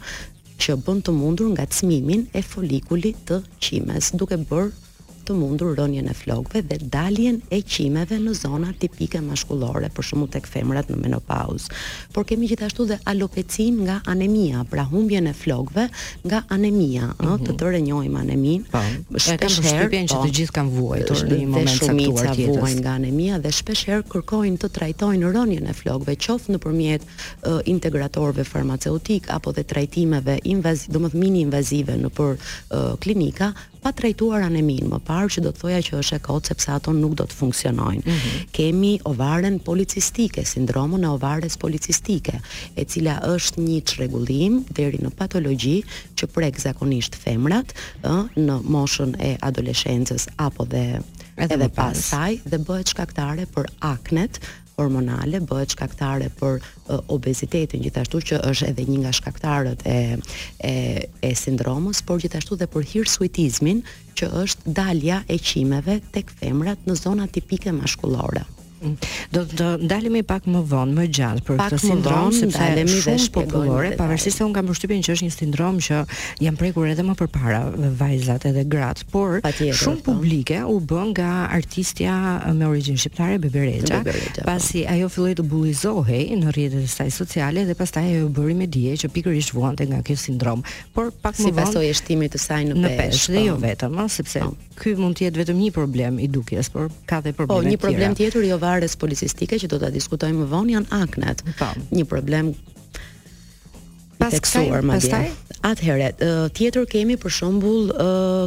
që 0.64 0.74
bën 0.86 1.02
të 1.06 1.12
mundur 1.18 1.52
ngacmimin 1.54 2.26
e 2.38 2.42
folikulit 2.50 3.24
të 3.30 3.40
qimes, 3.68 4.12
duke 4.20 4.42
bërë 4.50 4.87
të 5.28 5.34
mundur 5.36 5.74
rënjën 5.76 6.06
e 6.08 6.14
flokëve 6.16 6.62
dhe 6.70 6.78
daljen 6.92 7.38
e 7.52 7.60
qimeve 7.60 8.16
në 8.22 8.32
zona 8.38 8.72
tipike 8.80 9.20
mashkullore, 9.24 9.90
për 9.94 10.06
shumë 10.10 10.28
tek 10.36 10.46
femrat 10.48 10.88
në 10.92 10.96
menopaus. 11.02 11.66
Por 12.16 12.24
kemi 12.28 12.48
gjithashtu 12.50 12.86
dhe 12.90 12.98
alopecin 13.12 13.82
nga 13.84 13.98
anemia, 14.12 14.64
pra 14.70 14.86
humbjen 14.88 15.28
e 15.28 15.34
flokëve 15.36 15.84
nga 16.24 16.42
anemia, 16.56 17.10
ëh, 17.10 17.12
mm 17.12 17.28
-hmm. 17.28 17.44
të 17.46 17.56
tërë 17.62 17.82
njohim 17.88 18.16
anemin. 18.22 18.64
Shpesh 19.26 19.58
herë 19.68 19.88
që 20.08 20.16
po, 20.16 20.24
të 20.24 20.32
gjithë 20.40 20.54
kanë 20.58 20.72
vuajtur 20.78 21.24
në 21.28 21.38
moment 21.54 21.82
të 21.84 21.94
caktuar 22.20 22.50
vuajnë 22.56 22.82
nga 22.84 22.92
anemia 22.98 23.38
dhe 23.44 23.52
shpesh 23.60 23.82
herë 23.88 24.06
kërkojnë 24.12 24.58
të 24.62 24.68
trajtojnë 24.78 25.32
rënjën 25.36 25.64
e 25.72 25.78
flokëve, 25.80 26.14
qoftë 26.24 26.48
nëpërmjet 26.56 27.02
uh, 27.02 27.58
integratorëve 27.74 28.44
farmaceutik 28.44 29.22
apo 29.36 29.52
dhe 29.56 29.62
trajtimeve 29.72 30.38
invaz, 30.52 30.78
domethënë 30.94 31.20
mini 31.20 31.40
invazive 31.46 31.92
në 32.02 32.08
uh, 32.24 32.94
klinika, 33.02 33.52
pa 33.82 33.92
trajtuar 33.94 34.42
anemin, 34.46 34.86
më 34.90 34.98
parë 35.06 35.28
që 35.34 35.42
do 35.44 35.50
të 35.54 35.60
thoja 35.62 35.80
që 35.88 35.98
është 36.00 36.16
e 36.18 36.22
kotë 36.24 36.50
sepse 36.52 36.72
ato 36.74 36.94
nuk 36.96 37.14
do 37.20 37.26
të 37.30 37.36
funksionojnë. 37.38 38.02
Mm 38.04 38.12
-hmm. 38.12 38.50
Kemi 38.58 38.92
ovaren 39.10 39.58
policistike, 39.68 40.44
sindromën 40.50 41.04
e 41.04 41.08
ovares 41.14 41.56
policistike, 41.64 42.40
e 42.76 42.84
cila 42.84 43.18
është 43.34 43.56
një 43.68 43.78
çrregullim 43.90 44.64
deri 44.76 44.98
në 44.98 45.10
patologji 45.20 45.76
që 46.16 46.24
prek 46.26 46.60
zakonisht 46.60 47.14
femrat, 47.24 47.74
ë, 48.02 48.28
në 48.46 48.56
moshën 48.74 49.10
e 49.28 49.36
adoleshencës 49.40 50.28
apo 50.36 50.64
dhe 50.64 50.84
edhe 51.36 51.68
pas 51.78 51.96
saj 52.10 52.32
dhe 52.50 52.58
bëhet 52.66 52.88
shkaktare 52.90 53.46
për 53.54 53.64
aknet, 53.80 54.40
hormonale 54.78 55.40
bëhet 55.48 55.74
shkaktare 55.74 56.30
për 56.38 56.58
uh, 56.58 57.00
obezitetin, 57.16 57.82
gjithashtu 57.84 58.20
që 58.30 58.40
është 58.52 58.68
edhe 58.70 58.86
një 58.88 59.00
nga 59.02 59.14
shkaktarët 59.18 59.82
e 59.86 59.98
e 60.70 60.74
e 61.30 61.34
sindromës, 61.42 62.04
por 62.08 62.20
gjithashtu 62.22 62.58
dhe 62.62 62.70
për 62.74 62.86
hirsuitizmin, 62.94 63.82
që 64.18 64.30
është 64.44 64.76
dalja 64.80 65.20
e 65.34 65.38
qimeve 65.50 66.00
tek 66.16 66.30
femrat 66.42 66.86
në 66.88 66.94
zona 67.02 67.26
tipike 67.36 67.74
maskullore. 67.80 68.46
Do 69.32 69.42
të 69.48 69.68
ndalemi 69.82 70.22
pak 70.26 70.46
më 70.48 70.62
vonë, 70.70 70.94
më 70.96 71.04
gjatë 71.18 71.44
për 71.46 71.58
këtë 71.60 71.78
sindrom, 71.82 72.30
sepse 72.34 72.62
ai 72.62 72.74
shumë 72.74 72.86
popullore 72.86 73.22
shpjegojmë. 73.24 73.90
Pavarësisht 73.98 74.38
se 74.38 74.46
unë 74.46 74.54
kam 74.56 74.68
përshtypjen 74.70 75.02
që 75.04 75.14
është 75.16 75.26
një 75.26 75.32
sindrom 75.34 75.80
që 75.84 76.00
jam 76.44 76.58
prekur 76.60 76.88
edhe 76.92 77.04
më 77.06 77.16
përpara 77.18 77.60
vajzat 78.00 78.46
edhe 78.52 78.64
gratë, 78.72 79.06
por 79.12 79.40
shumë 79.44 80.02
po. 80.02 80.14
publike 80.14 80.60
u 80.62 80.78
bën 80.88 81.10
nga 81.12 81.32
artistja 81.58 82.14
me 82.58 82.68
origjinë 82.70 83.02
shqiptare 83.02 83.40
Beberexha, 83.42 84.00
po. 84.06 84.46
pasi 84.46 84.84
ajo 84.88 85.10
filloi 85.12 85.34
të 85.38 85.46
bullizohej 85.52 86.22
në 86.40 86.54
rrjetet 86.54 86.86
e 86.86 86.92
saj 86.92 87.10
sociale 87.18 87.66
dhe 87.68 87.76
pastaj 87.80 88.06
ajo 88.12 88.28
u 88.28 88.32
bëri 88.38 88.56
media 88.62 88.94
që 88.98 89.10
pikërisht 89.14 89.54
vuante 89.58 89.88
nga 89.90 90.00
ky 90.06 90.16
sindrom, 90.16 90.62
por 90.94 91.10
pak 91.10 91.36
më 91.38 91.50
vonë 91.50 91.58
pasoi 91.58 91.90
shtimin 91.98 92.32
të 92.32 92.40
saj 92.46 92.62
në 92.72 92.94
pesh, 92.98 93.26
dhe 93.32 93.40
po. 93.42 93.46
jo 93.50 93.58
vetëm, 93.66 94.00
sepse 94.12 94.46
ky 94.78 94.92
mund 94.98 95.18
të 95.18 95.26
jetë 95.26 95.42
vetëm 95.42 95.58
një 95.58 95.72
problem 95.74 96.18
i 96.22 96.28
dukjes, 96.30 96.68
por 96.70 96.86
ka 97.10 97.18
dhe 97.24 97.32
probleme 97.34 97.58
tjera. 97.66 97.66
Po, 97.66 97.72
një 97.74 97.82
problem 97.82 98.12
tjetër 98.18 98.44
jo 98.46 98.58
varës 98.68 98.96
policistike 99.00 99.58
që 99.62 99.70
do 99.72 99.78
të 99.80 99.92
diskutojmë 99.96 100.42
më 100.42 100.48
vonë 100.52 100.74
janë 100.76 100.92
aknet. 101.02 101.44
Pa. 101.58 101.70
Po. 101.72 101.86
Një 101.96 102.04
problem 102.10 102.52
i 102.54 104.32
teksuar, 104.34 104.84
Pas 104.90 105.04
kësaj? 105.04 105.24
Atëherë, 105.58 106.12
tjetër 106.54 106.84
kemi 106.86 107.16
për 107.18 107.32
shembull 107.34 107.88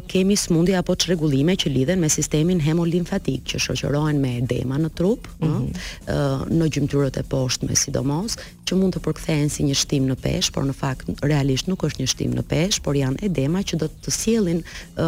kemi 0.07 0.37
smundje 0.39 0.77
apo 0.79 0.95
çrregullime 0.95 1.57
që 1.59 1.71
lidhen 1.73 1.99
me 1.99 2.07
sistemin 2.11 2.61
hemolimfatik 2.63 3.43
që 3.51 3.59
shoqërohen 3.65 4.21
me 4.23 4.37
edema 4.39 4.77
në 4.79 4.93
trup, 4.95 5.27
ëh, 5.41 5.43
mm 5.43 5.67
-hmm. 5.67 6.49
në 6.55 6.69
gjymtyrët 6.71 7.17
e 7.19 7.23
poshtme 7.23 7.75
sidomos, 7.75 8.37
që 8.65 8.75
mund 8.79 8.95
të 8.95 9.01
përkthehen 9.03 9.49
si 9.49 9.63
një 9.63 9.75
shtim 9.75 10.07
në 10.07 10.15
pesh, 10.15 10.51
por 10.53 10.63
në 10.63 10.73
fakt 10.73 11.07
realisht 11.25 11.67
nuk 11.67 11.83
është 11.83 11.99
një 12.01 12.07
shtim 12.07 12.31
në 12.31 12.41
pesh, 12.47 12.79
por 12.81 12.95
janë 12.95 13.25
edema 13.25 13.59
që 13.59 13.75
do 13.77 13.86
të 13.88 14.09
sjellin 14.12 14.63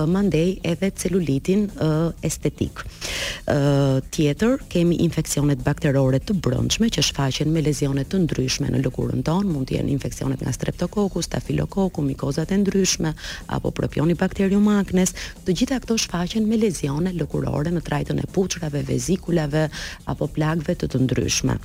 mandej 0.08 0.60
edhe 0.64 0.92
celulitin 0.92 1.70
e, 1.72 1.88
estetik. 2.28 2.84
Ëh, 3.48 4.02
tjetër 4.12 4.58
kemi 4.70 4.96
infeksionet 5.08 5.64
bakterore 5.64 6.20
të 6.20 6.34
brendshme 6.36 6.88
që 6.90 7.00
shfaqen 7.02 7.48
me 7.48 7.62
lezione 7.62 8.04
të 8.04 8.18
ndryshme 8.28 8.68
në 8.68 8.84
lëkurën 8.84 9.24
tonë, 9.24 9.48
mund 9.54 9.68
të 9.72 9.78
jenë 9.80 9.92
infeksionet 9.96 10.42
nga 10.44 10.52
streptokokus, 10.52 11.26
stafilokokus, 11.32 11.93
ku 11.94 12.02
mikozat 12.02 12.50
e 12.52 12.56
ndryshme 12.58 13.10
apo 13.56 13.70
propioni 13.78 14.18
bakterium 14.18 14.68
aknes, 14.80 15.14
të 15.46 15.56
gjitha 15.62 15.78
këto 15.86 15.98
shfaqen 16.06 16.50
me 16.50 16.58
lezione 16.60 17.14
lëkurore 17.20 17.70
në 17.76 17.84
trajtën 17.86 18.20
e 18.20 18.26
puçrave, 18.36 18.82
vezikulave 18.90 19.68
apo 20.14 20.28
plagëve 20.36 20.76
të 20.82 20.90
të 20.94 21.04
ndryshme. 21.06 21.56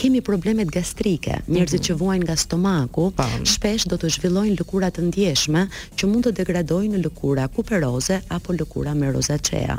Kemi 0.00 0.20
problemet 0.28 0.70
gastrike, 0.76 1.40
njerëzit 1.48 1.80
mhm. 1.80 1.86
që 1.88 1.98
vuajnë 2.02 2.28
nga 2.28 2.36
stomaku, 2.44 3.08
pa, 3.18 3.26
shpesh 3.54 3.88
do 3.90 3.96
të 4.02 4.12
zhvillojnë 4.18 4.58
lëkura 4.60 4.92
të 4.94 5.06
ndjeshme 5.08 5.64
që 5.96 6.10
mund 6.12 6.28
të 6.28 6.34
degradojnë 6.42 6.92
në 6.98 7.02
lëkura 7.06 7.48
kuperoze 7.56 8.20
apo 8.36 8.56
lëkura 8.60 8.92
me 9.00 9.10
rozacea. 9.16 9.78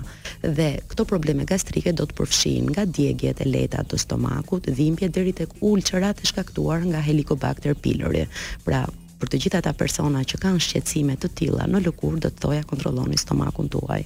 Dhe 0.57 0.69
këto 0.91 1.05
probleme 1.11 1.45
gastrike 1.53 1.93
do 2.01 2.07
të 2.09 2.17
përfshijnë 2.21 2.73
nga 2.73 2.87
djegjet 2.97 3.43
e 3.45 3.49
lehta 3.53 3.85
të 3.91 4.01
stomakut, 4.05 4.71
dhimbje 4.79 5.11
deri 5.17 5.35
tek 5.41 5.53
ulçerat 5.59 6.23
e 6.25 6.31
shkaktuar 6.31 6.87
nga 6.91 7.03
Helicobacter 7.07 7.75
pylori. 7.83 8.23
Pra, 8.65 8.85
për 9.21 9.31
të 9.33 9.39
gjitha 9.43 9.59
ata 9.61 9.71
persona 9.77 10.21
që 10.27 10.39
kanë 10.41 10.61
shqetësime 10.65 11.15
të 11.21 11.29
tilla 11.39 11.65
në 11.69 11.81
lëkurë 11.85 12.21
do 12.25 12.31
të 12.33 12.41
thoja 12.45 12.63
kontrolloni 12.71 13.19
stomakun 13.21 13.69
tuaj. 13.73 13.99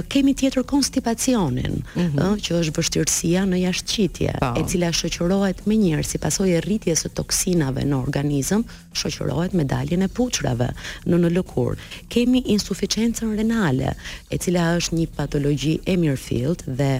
kemi 0.07 0.33
tjetër 0.35 0.63
konstipacionin, 0.63 1.83
mm 1.95 2.01
-hmm. 2.01 2.39
që 2.45 2.51
është 2.59 2.73
vështirësia 2.77 3.41
në 3.49 3.55
jashtëqitje, 3.67 4.29
po. 4.39 4.59
e 4.59 4.63
cila 4.69 4.89
shoqërohet 4.99 5.59
me 5.65 5.75
njerë, 5.75 6.03
si 6.03 6.17
pasoj 6.17 6.49
e 6.57 6.61
rritjes 6.61 7.03
të 7.05 7.09
toksinave 7.13 7.81
në 7.81 7.95
organizëm, 8.05 8.61
shoqërohet 8.99 9.53
me 9.53 9.63
daljen 9.63 10.01
e 10.01 10.07
puçrave 10.07 10.69
në 11.09 11.15
në 11.21 11.29
lëkur. 11.39 11.75
Kemi 12.09 12.39
insuficiencën 12.53 13.35
renale, 13.37 13.89
e 14.29 14.35
cila 14.43 14.63
është 14.77 14.93
një 14.99 15.07
patologi 15.17 15.73
e 15.85 15.93
mirëfilt 16.03 16.59
dhe 16.77 16.93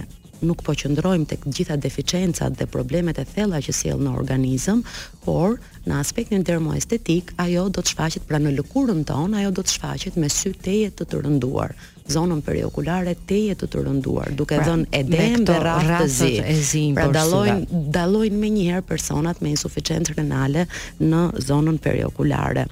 nuk 0.44 0.62
po 0.64 0.72
qëndrojmë 0.76 1.28
tek 1.30 1.46
gjitha 1.48 1.76
deficiencat 1.80 2.56
dhe 2.58 2.66
problemet 2.68 3.18
e 3.20 3.24
thella 3.28 3.60
që 3.64 3.74
sjell 3.78 4.02
në 4.04 4.12
organizëm, 4.20 4.82
por 5.24 5.58
në 5.86 5.98
aspektin 6.00 6.42
dermoestetik 6.46 7.32
ajo 7.42 7.68
do 7.70 7.82
të 7.82 7.94
shfaqet 7.94 8.24
pra 8.28 8.40
në 8.42 8.52
lëkurën 8.58 9.04
ton, 9.08 9.34
ajo 9.38 9.52
do 9.54 9.64
të 9.66 9.76
shfaqet 9.76 10.16
me 10.20 10.30
sy 10.32 10.52
teje 10.64 10.90
të 10.98 11.06
të 11.12 11.20
rënduar 11.26 11.74
zonën 12.06 12.38
periokulare 12.46 13.16
teje 13.26 13.56
të 13.58 13.66
të 13.66 13.80
rënduar, 13.82 14.28
duke 14.38 14.54
pra, 14.54 14.62
dhënë 14.68 14.84
edem 14.94 15.40
dhe 15.48 15.56
ratë 15.64 15.96
të 16.04 16.12
zi. 16.14 16.28
E 16.38 16.54
zi 16.62 16.82
pra 16.94 17.08
dalojnë, 17.10 17.80
dalojnë 17.96 18.38
me 18.38 18.50
njëherë 18.54 18.84
personat 18.86 19.40
me 19.42 19.50
insuficiencë 19.56 20.14
renale 20.20 20.68
në 21.02 21.22
zonën 21.48 21.80
periokulare. 21.82 22.68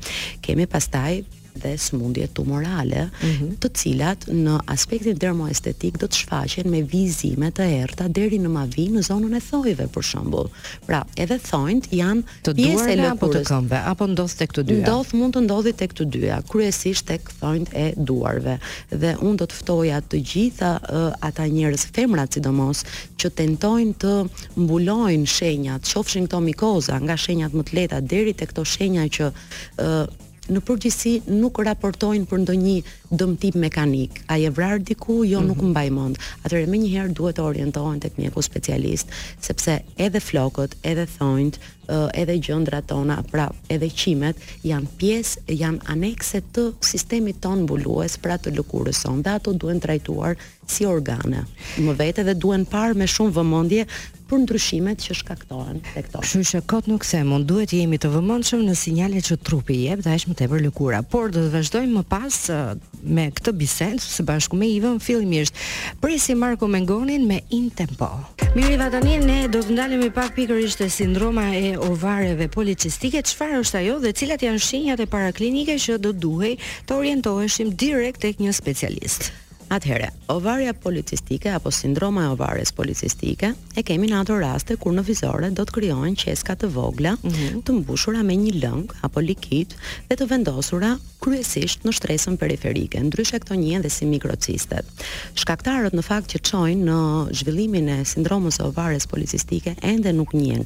Kemi 0.47 0.68
pastaj 0.71 1.25
dhe 1.62 1.78
smundje 1.78 2.26
tumorale, 2.32 3.04
mm 3.04 3.28
-hmm. 3.28 3.50
të 3.58 3.68
cilat 3.75 4.26
në 4.28 4.61
aspektin 4.66 5.18
dermoestetik 5.18 5.99
do 6.00 6.06
të 6.06 6.16
shfaqen 6.20 6.70
me 6.70 6.82
vizime 6.84 7.50
të 7.50 7.62
errta 7.82 8.08
deri 8.08 8.38
në 8.38 8.49
mavi 8.49 8.88
në 8.90 9.02
zonën 9.08 9.37
e 9.37 9.40
thojve 9.50 9.87
për 9.94 10.02
shembull. 10.11 10.49
Pra, 10.87 11.04
edhe 11.16 11.38
thonjt 11.38 11.88
janë 11.92 12.23
pjesë 12.54 12.88
e 12.94 12.96
lëkurës 13.02 13.42
të 13.42 13.49
këmbëve 13.50 13.82
apo 13.90 14.06
ndodh 14.06 14.34
tek 14.38 14.52
të 14.56 14.62
dyja. 14.66 14.82
Ndodh 14.87 15.14
mund 15.18 15.34
të 15.37 15.40
ndodhi 15.46 15.73
tek 15.73 15.94
të 15.96 16.04
dyja, 16.16 16.42
kryesisht 16.50 17.06
tek 17.06 17.30
thonjt 17.40 17.70
e 17.73 17.87
duarve. 17.96 18.58
Dhe 18.90 19.14
un 19.20 19.37
do 19.37 19.44
të 19.46 19.54
ftoja 19.61 19.99
të 20.00 20.23
gjitha 20.30 20.73
uh, 20.78 21.12
ata 21.20 21.46
njerëz 21.46 21.87
femrat 21.94 22.32
sidomos 22.34 22.84
që 23.18 23.30
tentojnë 23.38 23.94
të 24.02 24.14
mbulojnë 24.56 25.26
shenjat, 25.28 25.87
qofshin 25.94 26.26
këto 26.26 26.40
mikoza 26.40 26.99
nga 26.99 27.16
shenjat 27.16 27.52
më 27.52 27.62
të 27.62 27.75
lehta 27.76 28.00
deri 28.00 28.32
tek 28.34 28.50
ato 28.50 28.64
shenja 28.64 29.04
që 29.08 29.26
uh, 29.30 30.24
në 30.53 30.61
përgjithësi 30.71 31.13
nuk 31.41 31.61
raportojnë 31.69 32.29
për 32.31 32.43
ndonjë 32.45 32.77
dëmtim 33.16 33.59
mekanik. 33.59 34.23
A 34.30 34.35
je 34.35 34.50
vrar 34.52 34.83
diku? 34.83 35.25
Jo, 35.25 35.40
nuk 35.40 35.56
mhm. 35.61 35.71
mbaj 35.73 35.90
mend. 35.94 36.18
Atëherë 36.44 36.71
më 36.73 36.80
njëherë 36.85 37.14
duhet 37.16 37.38
të 37.38 37.47
orientohen 37.47 38.02
tek 38.02 38.18
mjeku 38.18 38.42
specialist, 38.42 39.12
sepse 39.42 39.78
edhe 40.00 40.21
flokët, 40.21 40.75
edhe 40.87 41.06
thonjt, 41.18 41.59
edhe 42.16 42.38
gjëndrat 42.40 42.87
tona, 42.88 43.18
pra 43.28 43.50
edhe 43.68 43.90
qimet 43.92 44.38
janë 44.64 44.88
pjesë, 44.97 45.44
janë 45.52 45.85
anekse 45.92 46.40
të 46.54 46.71
sistemit 46.87 47.42
ton 47.44 47.66
mbulues, 47.66 48.16
pra 48.25 48.38
të 48.40 48.54
lëkurës 48.56 49.02
sonë, 49.04 49.21
dhe 49.26 49.35
ato 49.37 49.52
duhen 49.52 49.83
trajtuar 49.85 50.38
si 50.64 50.87
organe. 50.88 51.44
Më 51.76 51.92
vete 52.00 52.25
dhe 52.25 52.33
duhen 52.40 52.64
parë 52.64 52.97
me 52.97 53.04
shumë 53.04 53.37
vëmendje 53.37 53.85
për 54.25 54.40
ndryshimet 54.47 55.02
që 55.04 55.12
shkaktohen 55.18 55.83
te 55.85 56.00
këto. 56.06 56.23
Kështu 56.25 56.40
që 56.54 56.62
kot 56.73 56.87
nuk 56.88 57.04
se 57.04 57.21
mund 57.28 57.44
duhet 57.50 57.75
jemi 57.76 57.99
të 58.00 58.09
vëmendshëm 58.14 58.62
në 58.64 58.78
sinjalet 58.80 59.28
që 59.28 59.37
trupi 59.44 59.83
jep 59.85 60.00
dashmë 60.06 60.38
tepër 60.40 60.64
lëkura, 60.64 61.02
por 61.04 61.28
do 61.37 61.44
të 61.44 61.52
vazhdojmë 61.59 61.99
më 61.99 62.06
pas 62.09 62.38
me 63.08 63.28
këtë 63.37 63.52
bisedë 63.61 64.02
së 64.02 64.25
bashku 64.28 64.56
me 64.58 64.68
Ivën 64.73 64.99
fillimisht. 65.02 65.56
Presi 66.02 66.34
Marko 66.34 66.66
Mengonin 66.70 67.26
me 67.28 67.40
In 67.52 67.68
Tempo. 67.76 68.08
Mirë 68.54 68.78
va 68.80 68.90
tani 68.94 69.18
ne 69.23 69.38
do 69.52 69.62
të 69.62 69.76
ndalemi 69.76 70.08
i 70.11 70.14
pak 70.14 70.34
pikërisht 70.38 70.80
te 70.82 70.88
sindroma 70.92 71.49
e 71.58 71.75
ovareve 71.90 72.49
policistike, 72.54 73.23
çfarë 73.30 73.62
është 73.64 73.82
ajo 73.82 73.99
dhe 74.06 74.12
cilat 74.16 74.46
janë 74.49 74.64
shenjat 74.68 75.04
e 75.06 75.11
paraklinike 75.14 75.78
që 75.87 76.00
do 76.02 76.12
duhej 76.12 76.56
të 76.88 76.99
orientoheshim 77.00 77.73
direkt 77.84 78.23
tek 78.26 78.40
një 78.42 78.52
specialist. 78.56 79.32
Atëherë, 79.75 80.09
ovarja 80.31 80.71
policistike 80.76 81.50
apo 81.50 81.71
sindroma 81.75 82.28
e 82.28 82.33
ovarjes 82.35 82.71
policistike 82.78 83.49
e 83.75 83.83
kemi 83.87 84.07
në 84.11 84.21
ato 84.21 84.37
raste 84.38 84.76
kur 84.78 84.95
në 84.95 85.02
vizore 85.09 85.49
do 85.54 85.64
të 85.66 85.75
kryojnë 85.78 86.21
qeska 86.21 86.54
të 86.61 86.69
vogla 86.76 87.16
mm 87.16 87.31
-hmm. 87.31 87.62
të 87.66 87.75
mbushura 87.81 88.23
me 88.23 88.37
një 88.38 88.52
lëng 88.62 88.85
apo 89.09 89.21
likit 89.21 89.75
dhe 90.09 90.14
të 90.21 90.28
vendosura 90.31 90.93
kryesisht 91.25 91.85
në 91.88 91.93
shtresën 91.97 92.37
periferike, 92.37 93.00
ndryshe 93.00 93.38
këto 93.40 93.54
njën 93.54 93.83
dhe 93.83 93.90
si 93.90 94.07
mikrocistet. 94.07 94.85
Shkaktarët 95.35 95.95
në 95.97 96.02
fakt 96.02 96.33
që 96.35 96.38
qojnë 96.50 96.85
në 96.85 97.00
zhvillimin 97.38 97.88
e 97.88 97.99
sindromës 98.04 98.61
e 98.61 98.62
ovarjes 98.64 99.07
policistike 99.07 99.75
ende 99.83 100.12
nuk 100.12 100.31
njën 100.35 100.62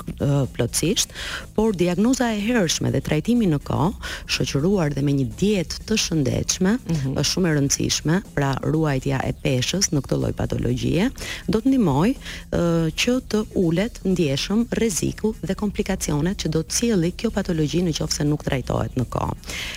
plotësisht, 0.54 1.08
por 1.54 1.76
diagnoza 1.76 2.26
e 2.34 2.40
hershme 2.48 2.90
dhe 2.90 3.00
trajtimi 3.00 3.46
në 3.48 3.58
ko, 3.68 3.92
shëqëruar 4.32 4.90
dhe 4.94 5.02
me 5.02 5.12
një 5.12 5.26
dietë 5.40 5.74
të 5.86 5.94
shëndechme, 6.04 6.72
mm 6.72 6.94
-hmm. 6.94 7.22
shumë 7.30 7.48
e 7.50 7.54
rëndësishme, 7.56 8.16
pra 8.34 8.50
ruaj 8.72 8.97
mbajtja 8.98 9.22
e 9.24 9.32
peshës 9.44 9.88
në 9.94 10.00
këtë 10.04 10.16
lloj 10.20 10.32
patologjie, 10.38 11.06
do 11.54 11.60
të 11.62 11.70
ndihmoj 11.70 12.10
që 13.04 13.14
të 13.30 13.40
ulet 13.62 13.94
ndjeshëm 14.10 14.64
rreziku 14.78 15.30
dhe 15.46 15.54
komplikacionet 15.60 16.38
që 16.42 16.50
do 16.56 16.62
të 16.66 16.78
cilë 16.78 17.12
kjo 17.18 17.30
patologji 17.38 17.82
në 17.86 17.94
qofë 17.98 18.18
se 18.18 18.24
nuk 18.30 18.42
trajtohet 18.48 18.98
në 18.98 19.06
ko. 19.14 19.28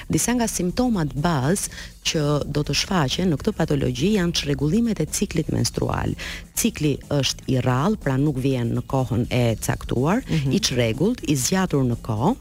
Disa 0.09 0.33
nga 0.35 0.47
simptomat 0.49 1.13
bazë 1.13 2.00
që 2.03 2.21
do 2.51 2.63
të 2.65 2.73
shfaqen 2.77 3.29
në 3.31 3.37
këtë 3.41 3.53
patologji 3.57 4.13
janë 4.15 4.33
çrregullimet 4.39 4.99
e 5.03 5.05
ciklit 5.13 5.49
menstrual. 5.53 6.15
Cikli 6.57 6.95
është 7.13 7.45
i 7.53 7.59
rrallë, 7.61 7.99
pra 8.03 8.15
nuk 8.21 8.39
vjen 8.43 8.71
në 8.75 8.83
kohën 8.89 9.25
e 9.33 9.43
caktuar, 9.61 10.21
mm 10.25 10.35
-hmm. 10.35 10.55
i 10.55 10.59
çrregullt, 10.59 11.21
i 11.31 11.35
zgjatur 11.35 11.83
në 11.85 11.97
kohë, 12.05 12.31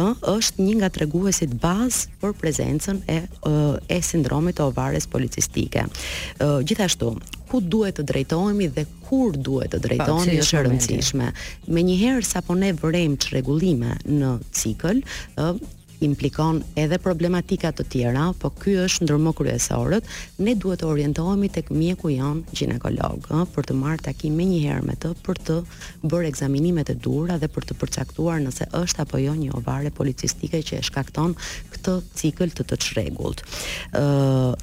ë 0.00 0.04
është 0.34 0.62
një 0.64 0.74
nga 0.80 0.88
treguesit 0.90 1.50
bazë 1.64 2.08
për 2.22 2.32
prezencën 2.42 2.96
e 3.08 3.18
e 3.88 4.02
sindromit 4.02 4.56
të 4.58 4.62
ovares 4.64 5.06
policistike. 5.06 5.84
Ë 6.38 6.62
gjithashtu, 6.66 7.16
ku 7.48 7.60
duhet 7.60 7.98
të 7.98 8.02
drejtohemi 8.02 8.68
dhe 8.68 8.84
kur 9.08 9.32
duhet 9.36 9.70
të 9.74 9.78
drejtohemi 9.78 10.40
është 10.42 10.56
e 10.58 10.62
rëndësishme. 10.66 11.28
Me 11.66 11.80
njëherë 11.82 12.22
sa 12.24 12.40
po 12.40 12.54
ne 12.54 12.72
vërejmë 12.72 13.16
çrregullime 13.16 13.96
në 14.20 14.38
cikël, 14.58 14.98
implikon 16.02 16.60
edhe 16.82 16.98
problematika 17.02 17.70
të 17.72 17.84
tjera, 17.92 18.26
po 18.40 18.50
ky 18.60 18.74
është 18.84 19.06
ndërmo 19.06 19.32
kryesorët, 19.36 20.08
ne 20.44 20.54
duhet 20.58 20.80
të 20.82 20.88
orientohemi 20.88 21.48
tek 21.54 21.70
mjeku 21.72 22.10
jon 22.14 22.42
ginekolog, 22.56 23.26
ë, 23.30 23.42
për 23.54 23.68
të 23.68 23.76
marrë 23.78 24.04
takim 24.08 24.36
më 24.38 24.46
një 24.50 24.58
herë 24.66 24.86
me 24.88 24.96
të 24.98 25.12
për 25.26 25.40
të 25.46 25.58
bërë 26.06 26.30
ekzaminimet 26.32 26.92
e 26.92 26.96
duhura 27.04 27.38
dhe 27.42 27.50
për 27.54 27.68
të 27.68 27.78
përcaktuar 27.82 28.42
nëse 28.44 28.68
është 28.80 29.04
apo 29.06 29.20
jo 29.22 29.34
një 29.38 29.52
ovare 29.58 29.92
policistike 29.96 30.62
që 30.66 30.80
e 30.80 30.84
shkakton 30.90 31.36
këtë 31.74 31.96
cikël 32.20 32.52
të 32.56 32.66
të 32.72 32.80
çrregullt. 32.86 33.44
ë 33.92 34.02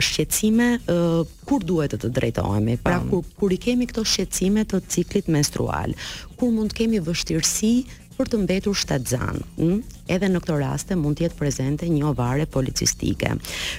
shqetësime 0.01 0.69
ë 0.89 0.99
kur 1.47 1.63
duhet 1.67 1.93
të 1.95 1.99
të 2.03 2.11
drejtohemi? 2.19 2.77
Pra 2.83 2.99
kur 3.09 3.23
kur 3.39 3.51
i 3.55 3.61
kemi 3.61 3.87
këto 3.89 4.03
shqetësime 4.03 4.67
të 4.69 4.83
ciklit 4.91 5.27
menstrual, 5.29 5.95
kur 6.37 6.51
mund 6.51 6.73
të 6.73 6.83
kemi 6.83 6.99
vështirësi 7.03 7.73
për 8.19 8.29
të 8.33 8.37
mbetur 8.43 8.75
shtatzan. 8.75 9.37
Mm? 9.63 9.77
Edhe 10.11 10.27
në 10.27 10.39
këto 10.43 10.55
raste 10.59 10.95
mund 10.99 11.15
të 11.19 11.23
jetë 11.27 11.37
prezente 11.39 11.87
një 11.87 12.03
ovare 12.09 12.43
policistike. 12.51 13.29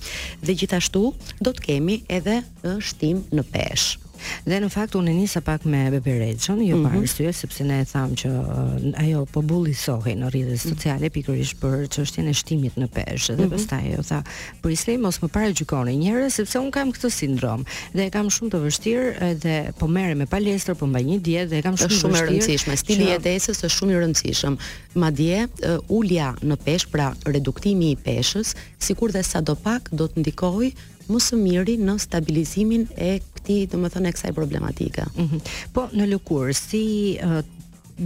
dhe 0.41 0.53
gjithashtu 0.57 1.13
do 1.41 1.51
të 1.51 1.61
kemi 1.65 2.01
edhe 2.09 2.39
shtim 2.87 3.21
në 3.31 3.43
peshë. 3.53 4.04
Dhe 4.49 4.59
në 4.63 4.69
fakt 4.73 4.95
unë 4.97 5.13
nisa 5.17 5.41
pak 5.45 5.65
me 5.69 5.83
Bebe 5.93 6.15
jo 6.15 6.55
mm 6.55 6.85
-hmm. 6.85 7.27
pa 7.27 7.33
sepse 7.33 7.63
ne 7.63 7.79
e 7.81 7.85
tham 7.85 8.13
që 8.15 8.29
uh, 8.29 9.03
ajo 9.03 9.25
po 9.25 9.41
bullisohej 9.41 10.15
në 10.17 10.29
rrjetet 10.29 10.65
mhm. 10.65 10.75
sociale 10.75 10.99
mm 10.99 11.05
-hmm. 11.05 11.09
pikërisht 11.13 11.57
për 11.61 11.77
çështjen 11.95 12.27
e 12.29 12.33
shtimit 12.33 12.75
në 12.77 12.87
peshë. 12.95 13.35
Dhe 13.35 13.43
mm 13.45 13.47
-hmm. 13.47 13.51
pastaj 13.55 13.83
ajo 13.93 14.03
tha, 14.03 14.21
"Prisni 14.61 14.97
mos 14.97 15.19
më 15.21 15.27
paragjykoni 15.27 15.95
njerëz 15.97 16.29
sepse 16.35 16.59
un 16.59 16.71
kam 16.71 16.91
këtë 16.91 17.09
sindrom 17.09 17.65
dhe 17.95 18.05
e 18.05 18.09
kam 18.09 18.27
shumë 18.27 18.49
të 18.51 18.59
vështirë 18.65 19.23
edhe 19.31 19.71
po 19.79 19.87
merrem 19.87 20.17
me 20.17 20.25
palestër, 20.25 20.75
po 20.75 20.85
mbaj 20.87 21.03
një 21.03 21.19
dietë 21.27 21.47
dhe 21.49 21.57
e 21.57 21.61
kam 21.61 21.75
shumë, 21.75 21.93
shumë 22.01 22.13
të 22.13 22.25
vështirë." 22.25 22.25
Është 22.25 22.25
shumë 22.27 22.33
e 22.33 22.39
rëndësishme. 22.39 22.75
Stili 22.75 23.03
i 23.03 23.07
jetesës 23.13 23.57
është 23.65 23.69
shumë 23.77 23.91
i 23.91 23.97
rëndësishëm. 24.01 24.53
Madje 25.01 25.37
uh, 25.47 25.97
ulja 25.97 26.27
në 26.43 26.55
peshë, 26.65 26.87
pra 26.91 27.13
reduktimi 27.25 27.89
i 27.91 27.95
peshës, 27.95 28.55
sikur 28.79 29.11
dhe 29.11 29.23
sadopak 29.23 29.89
do 29.93 30.05
të 30.07 30.19
ndikojë 30.23 30.71
më 31.09 31.17
së 31.27 31.35
miri 31.35 31.75
në 31.87 31.93
stabilizimin 31.99 32.87
e 32.97 33.19
ti, 33.47 33.59
të 33.69 33.79
më 33.79 33.89
thënë, 33.93 34.09
e 34.11 34.15
kësaj 34.17 34.35
problematike. 34.37 35.05
Mm 35.15 35.27
-hmm. 35.27 35.53
Po, 35.75 35.85
në 35.95 36.07
lëkurë, 36.13 36.53
si 36.57 36.83
uh, 37.23 37.39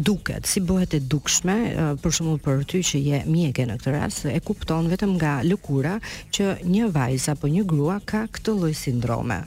duket, 0.05 0.47
si 0.47 0.61
bëhet 0.61 0.93
e 0.95 0.99
dukshme, 1.11 1.55
për 2.03 2.11
shumë 2.15 2.35
për 2.45 2.57
ty 2.69 2.79
që 2.89 2.97
je 3.09 3.21
mjeke 3.25 3.65
në 3.65 3.77
këtë 3.79 3.93
rrasë, 3.95 4.33
e 4.35 4.39
kupton 4.45 4.91
vetëm 4.93 5.15
nga 5.17 5.31
lëkura 5.49 5.95
që 6.35 6.45
një 6.75 6.91
vajzë 6.95 7.31
apo 7.33 7.47
një 7.49 7.63
grua 7.71 7.97
ka 8.05 8.27
këtë 8.33 8.59
loj 8.61 8.73
sindrome. 8.83 9.39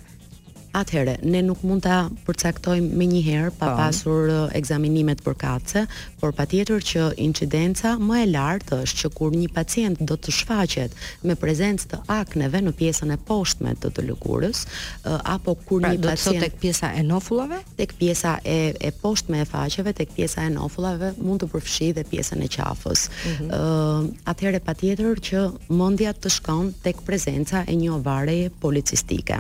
Atëherë, 0.73 1.15
ne 1.29 1.41
nuk 1.45 1.61
mund 1.69 1.83
ta 1.85 2.09
përcaktojmë 2.25 2.97
më 2.97 3.07
njëherë, 3.11 3.49
pa 3.61 3.75
pasur 3.77 4.31
ekzaminimet 4.57 5.21
përkatëse, 5.25 5.83
por 6.21 6.33
patjetër 6.39 6.85
që 6.89 7.03
incidenca 7.21 7.91
më 8.01 8.21
e 8.25 8.29
lartë 8.31 8.79
është 8.87 9.03
që 9.03 9.11
kur 9.19 9.37
një 9.37 9.49
pacient 9.53 10.01
do 10.09 10.17
të 10.17 10.33
shfaqet 10.33 10.95
me 11.29 11.37
prezencë 11.37 11.91
të 11.91 11.99
akneve 12.17 12.63
në 12.65 12.73
pjesën 12.79 13.13
e 13.13 13.19
poshtme 13.29 13.75
të 13.83 13.91
të 13.99 14.05
lëkurës, 14.07 14.63
apo 15.35 15.55
kur 15.69 15.83
pra, 15.85 15.91
një 15.93 16.01
do 16.07 16.09
pacient 16.15 16.41
tek 16.47 16.57
pjesa 16.65 16.95
e 16.97 17.05
nofullave, 17.11 17.61
tek 17.77 17.93
pjesa 18.01 18.39
e 18.41 18.57
e 18.81 18.93
poshtme 19.03 19.43
e 19.45 19.49
faqeve, 19.53 19.93
tek 20.01 20.15
pjesa 20.17 20.47
e 20.49 20.55
nofullave 20.57 21.13
mund 21.19 21.45
të 21.45 21.51
përfshi 21.53 21.91
dhe 21.99 22.07
pjesën 22.09 22.47
e 22.47 22.51
qafës. 22.57 23.07
Mm 23.35 23.71
Atëherë 24.33 24.63
patjetër 24.65 25.19
që 25.27 25.41
mendja 25.77 26.13
të 26.17 26.31
shkon 26.33 26.69
tek 26.85 27.03
prezenca 27.07 27.63
e 27.69 27.75
një 27.77 27.91
ovareje 27.99 28.51
policistike 28.63 29.37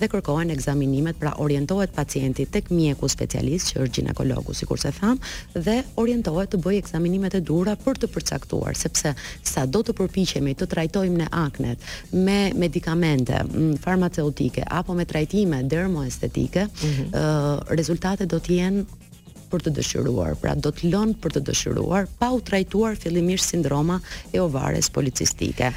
dhe 0.00 0.08
kërkohen 0.12 0.50
ekzaminimet 0.52 0.72
ekzaminimet, 0.74 1.16
pra 1.18 1.34
orientohet 1.38 1.90
pacienti 1.94 2.46
tek 2.46 2.70
mjeku 2.70 3.08
specialist, 3.08 3.72
që 3.74 3.82
është 3.84 3.98
ginekologu, 4.00 4.54
sikur 4.54 4.78
se 4.80 4.90
tham, 4.98 5.18
dhe 5.54 5.78
orientohet 6.00 6.50
të 6.52 6.60
bëj 6.62 6.78
ekzaminimet 6.82 7.36
e 7.38 7.40
dura 7.40 7.76
për 7.84 7.98
të 8.02 8.08
përcaktuar, 8.14 8.74
sepse 8.76 9.14
sa 9.46 9.66
do 9.66 9.82
të 9.86 9.94
përpiqemi 9.98 10.54
të 10.58 10.68
trajtojmë 10.72 11.20
në 11.22 11.28
aknet 11.44 11.86
me 12.12 12.38
medikamente 12.54 13.38
mm, 13.42 13.76
farmaceutike 13.84 14.64
apo 14.80 14.94
me 14.98 15.04
trajtime 15.06 15.62
dermoestetike, 15.64 16.66
ëh 16.66 16.68
mm 16.68 16.90
-hmm. 17.00 17.66
rezultatet 17.78 18.28
do 18.28 18.38
të 18.38 18.50
jenë 18.60 18.82
për 19.50 19.64
të 19.68 19.72
dëshiruar, 19.78 20.34
pra 20.40 20.54
do 20.64 20.70
të 20.74 20.90
lënë 20.92 21.14
për 21.24 21.34
të 21.36 21.42
dëshiruar 21.48 22.08
pa 22.18 22.30
u 22.36 22.40
trajtuar 22.46 22.96
fillimisht 23.00 23.52
sindroma 23.54 24.00
e 24.32 24.40
ovares 24.40 24.90
policistike. 24.90 25.72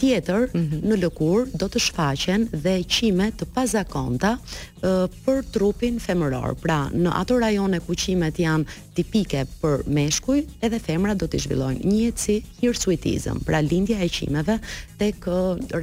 Tjetër, 0.00 0.48
mm 0.52 0.58
-hmm. 0.58 0.82
në 0.90 0.96
lëkur 1.04 1.46
do 1.62 1.66
të 1.70 1.80
shfaqen 1.86 2.48
dhe 2.64 2.74
qime 2.96 3.28
të 3.38 3.44
pazakonta 3.54 4.32
uh, 4.34 4.88
për 5.26 5.44
trupin 5.54 6.00
femëror. 6.06 6.54
Pra, 6.64 6.88
në 6.94 7.10
ato 7.20 7.38
rajone 7.40 7.80
ku 7.80 7.94
qimet 7.94 8.38
janë 8.38 8.64
tipike 8.94 9.46
për 9.60 9.84
meshkuj, 9.86 10.40
edhe 10.62 10.78
femra 10.78 11.14
do 11.14 11.26
të 11.26 11.38
zhvillojnë 11.44 11.84
njëci 11.92 12.40
hirsuitizëm, 12.60 13.38
pra 13.46 13.60
lindja 13.60 13.96
e 14.04 14.08
qimeve 14.08 14.58
tek 14.98 15.26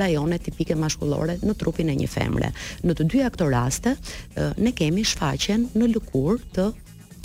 rajone 0.02 0.38
tipike 0.40 0.76
maskullore 0.76 1.38
në 1.48 1.54
trupin 1.58 1.90
e 1.90 1.96
një 1.96 2.08
femre. 2.08 2.52
Në 2.84 2.94
të 2.94 3.04
dyja 3.12 3.30
këto 3.30 3.50
raste, 3.50 3.96
ne 4.58 4.72
kemi 4.72 5.04
shfaqen 5.06 5.70
në 5.76 5.86
lëkur 5.96 6.38
të 6.56 6.70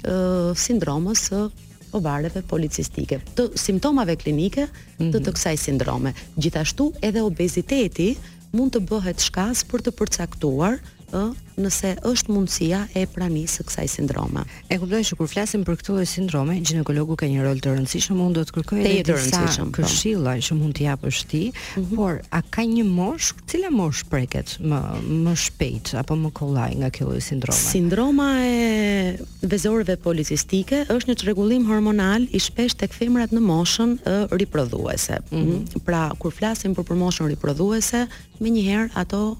uh, 0.08 0.50
sindromës 0.56 1.24
së 1.30 1.42
uh, 1.44 2.44
policistike, 2.48 3.20
të 3.36 3.48
simptomave 3.56 4.16
klinike 4.20 4.68
të 4.98 5.10
mhm. 5.10 5.24
të 5.24 5.32
kësaj 5.36 5.54
sindrome. 5.56 6.12
Gjithashtu 6.36 6.92
edhe 7.02 7.22
obeziteti 7.22 8.16
mund 8.54 8.72
të 8.76 8.84
bëhet 8.88 9.20
shkas 9.24 9.64
për 9.70 9.82
të 9.84 9.90
përcaktuar 9.98 10.78
ë, 11.12 11.24
nëse 11.60 11.90
është 12.08 12.32
mundësia 12.34 12.80
e 12.96 13.04
pranimit 13.10 13.50
së 13.50 13.64
kësaj 13.68 13.86
sindrome. 13.94 14.42
E 14.72 14.78
kuptoj 14.80 15.00
që 15.08 15.16
kur 15.20 15.28
flasim 15.30 15.64
për 15.66 15.78
këtë 15.80 15.94
lloj 15.96 16.06
sindrome, 16.08 16.56
ginekologu 16.64 17.16
ka 17.20 17.28
një 17.30 17.44
rol 17.44 17.60
të 17.62 17.72
rëndësishëm, 17.74 18.22
do 18.36 18.44
të 18.48 18.54
kërkojë 18.56 18.84
edhe 18.84 19.04
të 19.10 19.16
rëndësishëm 19.18 19.70
po. 19.70 19.82
këshilla 19.82 20.34
që 20.48 20.56
mund 20.60 20.76
të 20.78 20.86
japësh 20.88 21.20
ti, 21.32 21.42
mm 21.50 21.80
-hmm. 21.80 21.96
por 21.98 22.20
a 22.38 22.40
ka 22.42 22.62
një 22.68 22.84
mosh, 22.94 23.32
cila 23.50 23.70
mosh 23.80 24.02
preket 24.10 24.56
më 24.70 24.78
më 25.24 25.34
shpejt 25.44 25.86
apo 26.00 26.14
më 26.22 26.30
kollaj 26.38 26.70
nga 26.80 26.90
kjo 26.90 27.04
lloj 27.10 27.20
sindrome? 27.22 27.58
Sindroma 27.72 28.28
e 28.46 29.18
vezorëve 29.42 29.96
policistike 29.96 30.86
është 30.90 31.06
një 31.10 31.16
çrregullim 31.20 31.66
hormonal 31.66 32.22
i 32.30 32.38
shpesh 32.40 32.74
tek 32.76 32.92
femrat 32.92 33.30
në 33.30 33.40
moshën 33.50 33.90
e 34.12 34.26
riprodhuese. 34.40 35.18
Mm 35.30 35.42
-hmm. 35.42 35.80
Pra, 35.86 36.10
kur 36.18 36.30
flasim 36.32 36.74
për 36.74 36.84
për 36.84 36.96
moshën 36.96 37.26
riprodhuese, 37.28 38.06
menjëherë 38.40 38.90
ato 38.94 39.36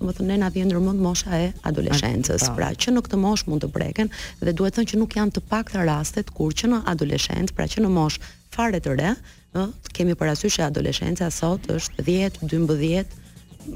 më 0.00 0.12
thënë 0.14 0.16
thonë 0.16 0.32
nëna 0.32 0.46
vjen 0.54 0.68
ndërmend 0.70 1.02
mosha 1.04 1.32
e 1.36 1.48
adoleshencës. 1.70 2.46
Pra, 2.56 2.70
që 2.72 2.94
në 2.94 3.02
këtë 3.06 3.18
moshë 3.24 3.48
mund 3.52 3.64
të 3.64 3.68
breken 3.74 4.08
dhe 4.40 4.54
duhet 4.60 4.78
thënë 4.78 4.90
që 4.94 5.00
nuk 5.00 5.16
janë 5.18 5.34
të 5.38 5.42
pakta 5.52 5.84
rastet 5.90 6.32
kur 6.38 6.56
që 6.60 6.70
në 6.72 6.80
adoleshencë, 6.94 7.56
pra 7.58 7.68
që 7.74 7.84
në 7.84 7.90
moshë 7.98 8.30
fare 8.56 8.80
të 8.86 8.96
re, 9.02 9.12
ë, 9.60 9.66
kemi 9.96 10.16
parasysh 10.20 10.56
që 10.56 10.68
adoleshenca 10.70 11.28
sot 11.42 11.68
është 11.76 12.06
10, 12.08 12.46
12, 12.52 13.04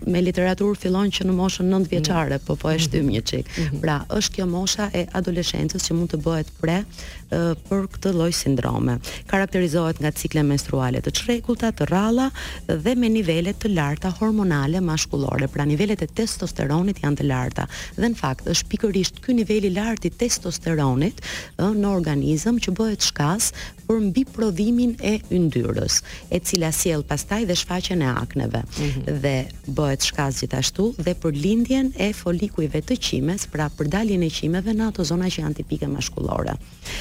me 0.08 0.20
literaturë 0.22 0.78
fillon 0.80 1.10
që 1.14 1.26
në 1.28 1.34
moshën 1.36 1.68
9 1.68 1.82
mhm. 1.82 1.90
vjeçare, 1.92 2.38
mm. 2.38 2.44
po 2.48 2.56
po 2.62 2.70
e 2.70 2.76
mhm. 2.76 2.84
shtym 2.86 3.10
një 3.14 3.22
çik. 3.30 3.50
Mm. 3.58 3.80
Pra, 3.84 3.96
është 4.16 4.38
kjo 4.38 4.46
mosha 4.48 4.88
e 4.96 5.04
adoleshencës 5.18 5.84
që 5.88 5.96
mund 5.98 6.12
të 6.14 6.20
bëhet 6.24 6.52
pre 6.60 6.78
e, 6.80 7.42
për 7.66 7.88
këtë 7.96 8.12
lloj 8.16 8.30
sindrome. 8.36 8.96
Karakterizohet 9.30 10.00
nga 10.04 10.12
cikle 10.14 10.44
menstruale 10.46 11.02
të 11.04 11.12
çrregullta, 11.18 11.72
të 11.76 11.88
ralla 11.90 12.28
dhe 12.68 12.94
me 12.96 13.10
nivele 13.14 13.52
të 13.52 13.72
larta 13.74 14.12
hormonale 14.20 14.82
maskullore. 14.84 15.48
Pra, 15.54 15.64
nivelet 15.68 16.04
e 16.06 16.08
testosteronit 16.08 17.02
janë 17.04 17.20
të 17.22 17.28
larta. 17.30 17.66
Dhe 17.98 18.12
në 18.14 18.18
fakt, 18.20 18.48
është 18.52 18.70
pikërisht 18.74 19.22
ky 19.24 19.34
niveli 19.38 19.62
i 19.64 19.72
lartë 19.76 20.10
i 20.12 20.16
testosteronit 20.24 21.22
e, 21.22 21.64
në 21.68 21.88
organizëm 21.94 22.60
që 22.64 22.72
bëhet 22.78 23.04
shkas 23.10 23.52
për 23.84 23.98
mbi 24.10 24.22
prodhimin 24.32 24.92
e 25.04 25.14
yndyrës, 25.36 25.98
e 26.32 26.38
cila 26.44 26.68
sjell 26.72 27.02
pastaj 27.08 27.42
dhe 27.50 27.56
shfaqjen 27.58 28.00
e 28.06 28.10
akneve. 28.16 28.60
Mm. 28.76 29.22
Dhe 29.22 29.32
bëhet 29.76 30.06
shkas 30.08 30.40
gjithashtu 30.42 30.86
dhe 31.04 31.14
për 31.22 31.34
lindjen 31.38 31.90
e 32.04 32.10
folikujve 32.16 32.80
të 32.86 32.98
qimes, 33.02 33.46
pra 33.50 33.66
për 33.78 33.90
daljen 33.96 34.22
e 34.26 34.30
qimeve 34.32 34.74
në 34.78 34.90
ato 34.92 35.06
zona 35.08 35.30
që 35.32 35.42
janë 35.44 35.58
tipike 35.62 35.88
maskullore. 35.90 36.54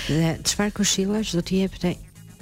Dhe 0.10 0.34
çfarë 0.46 0.76
këshillash 0.80 1.36
do 1.38 1.46
të 1.46 1.62
jepte 1.64 1.94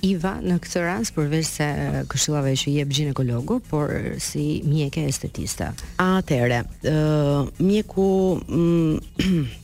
Iva 0.02 0.40
në 0.42 0.56
këtë 0.64 0.82
rast 0.82 1.14
përveç 1.14 1.46
se 1.46 1.66
këshillave 2.10 2.56
që 2.58 2.72
jep 2.80 2.90
ginekologu, 2.98 3.60
por 3.70 3.92
si 4.24 4.64
mjeke 4.66 5.04
estetiste. 5.06 5.68
Atëre, 6.02 6.64
ë 6.66 6.94
mjeku 7.62 8.08
mm, 8.42 9.30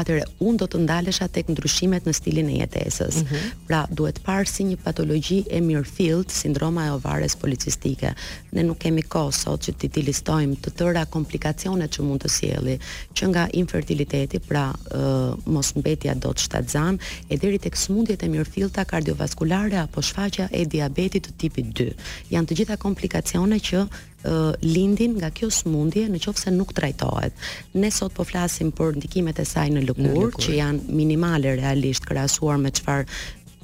atëre 0.00 0.24
unë 0.42 0.60
do 0.62 0.66
të 0.72 0.80
ndalesha 0.86 1.26
tek 1.32 1.50
ndryshimet 1.52 2.06
në 2.08 2.14
stilin 2.16 2.48
e 2.50 2.58
jetesës. 2.62 3.20
Mm 3.22 3.26
-hmm. 3.26 3.64
Pra, 3.68 3.80
duhet 3.98 4.18
parë 4.26 4.46
si 4.50 4.64
një 4.68 4.78
patologji 4.84 5.40
e 5.56 5.60
Mirfield, 5.66 6.30
sindroma 6.32 6.86
e 6.86 6.90
ovares 6.96 7.36
policistike. 7.42 8.14
Ne 8.56 8.62
nuk 8.66 8.78
kemi 8.82 9.02
kohë 9.12 9.32
sot 9.40 9.60
që 9.66 9.74
ti 9.80 9.88
ti 9.94 10.02
listojmë 10.06 10.56
të 10.64 10.70
tëra 10.80 11.04
komplikacionet 11.16 11.90
që 11.96 12.02
mund 12.08 12.24
të 12.24 12.28
sjelli, 12.36 12.78
që 13.14 13.28
nga 13.30 13.46
infertiliteti, 13.60 14.38
pra 14.48 14.66
uh, 14.70 15.34
mos 15.46 15.74
mbetja 15.76 16.14
do 16.14 16.30
të 16.32 16.40
shtatzan, 16.46 16.98
e 17.30 17.36
deri 17.36 17.58
tek 17.58 17.76
smundjet 17.76 18.22
e 18.22 18.28
Mirfield 18.28 18.78
kardiovaskulare 18.88 19.78
apo 19.84 20.00
shfaqja 20.02 20.48
e 20.52 20.64
diabetit 20.64 21.26
të 21.28 21.32
tipit 21.40 21.66
2. 21.66 21.92
Janë 22.30 22.46
të 22.48 22.54
gjitha 22.60 22.76
komplikacione 22.76 23.56
që 23.58 23.80
lindin 24.62 25.16
nga 25.20 25.30
kjo 25.32 25.48
smundje 25.50 26.08
në 26.10 26.20
qofë 26.22 26.42
se 26.46 26.50
nuk 26.52 26.72
trajtohet. 26.76 27.32
Ne 27.74 27.90
sot 27.92 28.12
po 28.16 28.24
flasim 28.24 28.72
për 28.72 28.96
ndikimet 29.00 29.38
e 29.40 29.44
saj 29.46 29.70
në 29.74 29.86
lukur 29.88 30.32
në 30.34 30.44
që 30.44 30.52
janë 30.58 30.80
minimale 31.00 31.56
realisht 31.60 32.04
krasuar 32.08 32.58
me 32.60 32.70
qëfar 32.72 33.06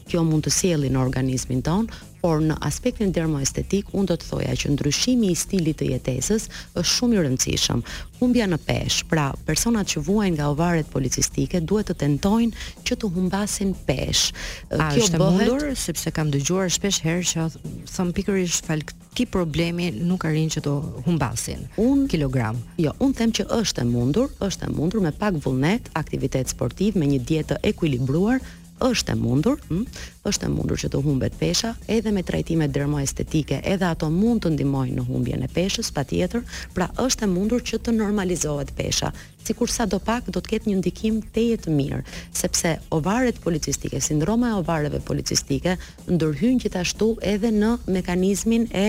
kjo 0.07 0.23
mund 0.23 0.45
të 0.47 0.53
sjellin 0.55 0.95
në 0.95 1.01
organizmin 1.03 1.65
ton, 1.67 1.89
por 2.27 2.41
në 2.43 2.57
aspektin 2.67 3.13
dermoestetik 3.15 3.93
un 3.95 4.09
do 4.11 4.17
të 4.19 4.27
thoja 4.27 4.55
që 4.59 4.73
ndryshimi 4.75 5.29
i 5.31 5.35
stilit 5.39 5.77
të 5.79 5.93
jetesës 5.93 6.49
është 6.75 6.89
shumë 6.97 7.15
i 7.15 7.21
rëndësishëm. 7.23 7.83
Humbja 8.19 8.49
në 8.51 8.59
peshë, 8.67 9.05
pra 9.13 9.27
personat 9.47 9.93
që 9.93 10.03
vuajnë 10.09 10.35
nga 10.41 10.49
ovaret 10.51 10.89
policistike 10.91 11.61
duhet 11.63 11.93
të 11.93 11.97
tentojnë 12.01 12.67
që 12.89 12.99
të 12.99 13.11
humbasin 13.15 13.77
peshë. 13.87 14.43
Kjo 14.73 15.05
është 15.05 15.21
bëhet... 15.23 15.23
mundur 15.53 15.69
sepse 15.85 16.11
kam 16.17 16.33
dëgjuar 16.35 16.75
shpesh 16.79 16.99
herë 17.07 17.29
që 17.31 17.47
thon 17.95 18.11
pikërisht 18.17 18.67
fal 18.67 18.83
këtë 18.91 19.29
problemi 19.37 19.93
nuk 20.11 20.27
arrin 20.27 20.51
që 20.57 20.65
të 20.67 20.75
humbasin 21.07 21.63
un 21.85 22.09
kilogram. 22.11 22.59
Jo, 22.83 22.97
un 23.07 23.15
them 23.15 23.37
që 23.39 23.47
është 23.61 23.87
e 23.87 23.89
mundur, 23.95 24.35
është 24.43 24.67
e 24.67 24.75
mundur 24.75 25.05
me 25.07 25.15
pak 25.15 25.39
vullnet, 25.47 25.93
aktivitet 25.95 26.51
sportiv, 26.57 26.99
me 26.99 27.07
një 27.13 27.23
dietë 27.31 27.61
e 27.63 27.69
ekuilibruar 27.71 28.43
është 28.91 29.15
e 29.15 29.15
mundur, 29.17 29.57
hm? 29.71 29.87
është 30.27 30.49
e 30.49 30.53
mundur 30.53 30.81
që 30.81 30.91
të 30.93 31.01
humbet 31.05 31.37
pesha 31.41 31.75
edhe 31.91 32.13
me 32.13 32.23
trajtime 32.27 32.67
dermoestetike, 32.73 33.61
edhe 33.65 33.87
ato 33.93 34.09
mund 34.13 34.43
të 34.45 34.55
ndihmojnë 34.57 34.99
në 34.99 35.05
humbjen 35.09 35.45
e 35.47 35.51
peshës 35.55 35.93
patjetër, 35.97 36.43
pra 36.77 36.91
është 37.05 37.27
e 37.29 37.33
mundur 37.33 37.63
që 37.71 37.81
të 37.85 37.95
normalizohet 38.01 38.75
pesha. 38.79 39.13
Sikur 39.47 39.71
sa 39.71 39.85
do 39.87 40.01
pak 40.03 40.27
do 40.35 40.41
të 40.43 40.51
ketë 40.57 40.67
një 40.73 40.77
ndikim 40.81 41.21
teje 41.35 41.61
të 41.63 41.71
mirë, 41.71 42.01
sepse 42.35 42.73
ovaret 42.91 43.37
policistike, 43.45 44.01
sindroma 44.03 44.49
e 44.51 44.57
ovareve 44.59 44.99
policistike 45.07 45.77
ndërhyjnë 46.11 46.65
gjithashtu 46.65 47.13
edhe 47.31 47.53
në 47.55 47.71
mekanizmin 47.95 48.67
e, 48.83 48.87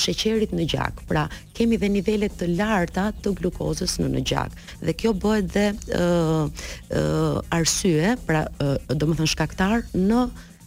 sheqerit 0.00 0.54
në 0.56 0.64
gjak. 0.72 1.02
Pra, 1.12 1.26
kemi 1.56 1.76
dhe 1.76 1.92
nivele 1.92 2.30
të 2.32 2.48
larta 2.56 3.10
të 3.20 3.34
glukozës 3.42 3.98
në 4.00 4.08
në 4.14 4.24
gjak. 4.32 4.56
Dhe 4.86 4.96
kjo 5.02 5.12
bëhet 5.20 5.52
dhe 5.52 5.66
ë 5.92 7.44
arsye, 7.60 8.16
pra, 8.24 8.46
domethënë 8.88 9.32
shkaktar 9.34 9.84
në 9.92 10.24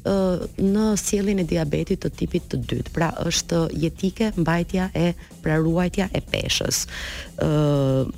në 0.08 0.86
sjelljen 1.00 1.40
e 1.40 1.44
diabetit 1.50 2.04
të 2.06 2.10
tipit 2.20 2.48
të 2.52 2.60
dytë. 2.70 2.94
Pra 2.94 3.10
është 3.26 3.64
jetike 3.82 4.32
mbajtja 4.38 4.90
e 4.96 5.10
pra 5.44 5.58
ruajtja 5.62 6.10
e 6.16 6.22
peshës. 6.32 6.84
ë 7.38 8.12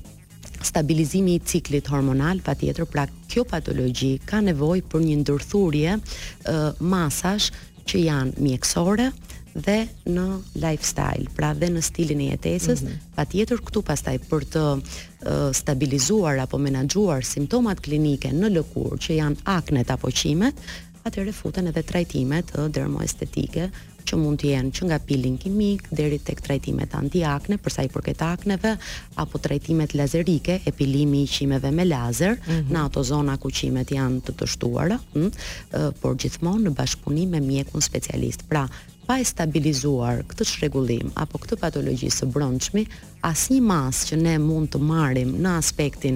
stabilizimi 0.65 1.35
i 1.35 1.39
ciklit 1.45 1.85
hormonal 1.87 2.39
patjetër, 2.43 2.85
pra 2.89 3.03
kjo 3.29 3.43
patologji 3.45 4.17
ka 4.25 4.39
nevojë 4.41 4.83
për 4.89 5.01
një 5.05 5.17
ndërthurje 5.21 5.93
ë 6.49 6.55
masash 6.81 7.51
që 7.87 7.99
janë 8.03 8.31
mjekësore 8.41 9.11
dhe 9.53 9.77
në 10.09 10.25
lifestyle, 10.61 11.25
pra 11.37 11.53
dhe 11.53 11.67
në 11.75 11.81
stilin 11.81 12.21
e 12.25 12.29
jetesës, 12.31 12.81
mm 12.81 12.87
-hmm. 12.87 13.15
patjetër 13.15 13.57
këtu 13.67 13.81
pastaj 13.81 14.17
për 14.29 14.41
të 14.45 14.81
stabilizuar 15.53 16.39
apo 16.39 16.57
menaxhuar 16.57 17.21
simptomat 17.23 17.79
klinike 17.79 18.27
në 18.33 18.47
lëkurë 18.57 18.97
që 19.05 19.11
janë 19.13 19.35
aknet 19.45 19.91
apo 19.91 20.09
qimet, 20.11 20.55
atëherë 21.07 21.33
futen 21.35 21.69
edhe 21.71 21.83
trajtimet 21.87 22.51
e 22.59 22.65
dermoestetike 22.75 23.69
që 24.07 24.15
mund 24.21 24.37
të 24.39 24.49
jenë 24.53 24.69
që 24.75 24.85
nga 24.87 24.97
peeling 25.03 25.35
kimik 25.41 25.87
deri 25.97 26.17
tek 26.23 26.39
trajtimet 26.43 26.93
antiakne 26.95 27.57
për 27.63 27.73
sa 27.75 27.83
i 27.83 27.89
përket 27.91 28.21
akneve 28.23 28.73
apo 29.23 29.41
trajtimet 29.43 29.95
lazerike, 29.99 30.57
epilimi 30.71 31.25
i 31.25 31.31
qimeve 31.31 31.71
me 31.75 31.85
lazer 31.87 32.35
mm 32.37 32.51
-hmm. 32.51 32.71
në 32.73 32.85
ato 32.85 33.03
zona 33.11 33.35
ku 33.37 33.51
qimet 33.59 33.91
janë 33.97 34.21
të 34.25 34.31
dështuara, 34.41 34.97
hm, 35.13 35.31
por 36.01 36.15
gjithmonë 36.21 36.63
në 36.67 36.73
bashkëpunim 36.79 37.29
me 37.35 37.39
mjekun 37.41 37.81
specialist. 37.81 38.43
Pra 38.49 38.67
pa 39.07 39.19
e 39.19 39.23
stabilizuar 39.23 40.15
këtë 40.29 40.43
shregullim 40.51 41.11
apo 41.15 41.37
këtë 41.39 41.55
patologjisë 41.63 42.17
së 42.19 42.25
bronçmi, 42.33 42.83
asë 43.31 43.49
një 43.53 43.61
masë 43.73 44.01
që 44.09 44.15
ne 44.21 44.35
mund 44.49 44.67
të 44.73 44.79
marim 44.93 45.31
në 45.43 45.49
aspektin 45.61 46.15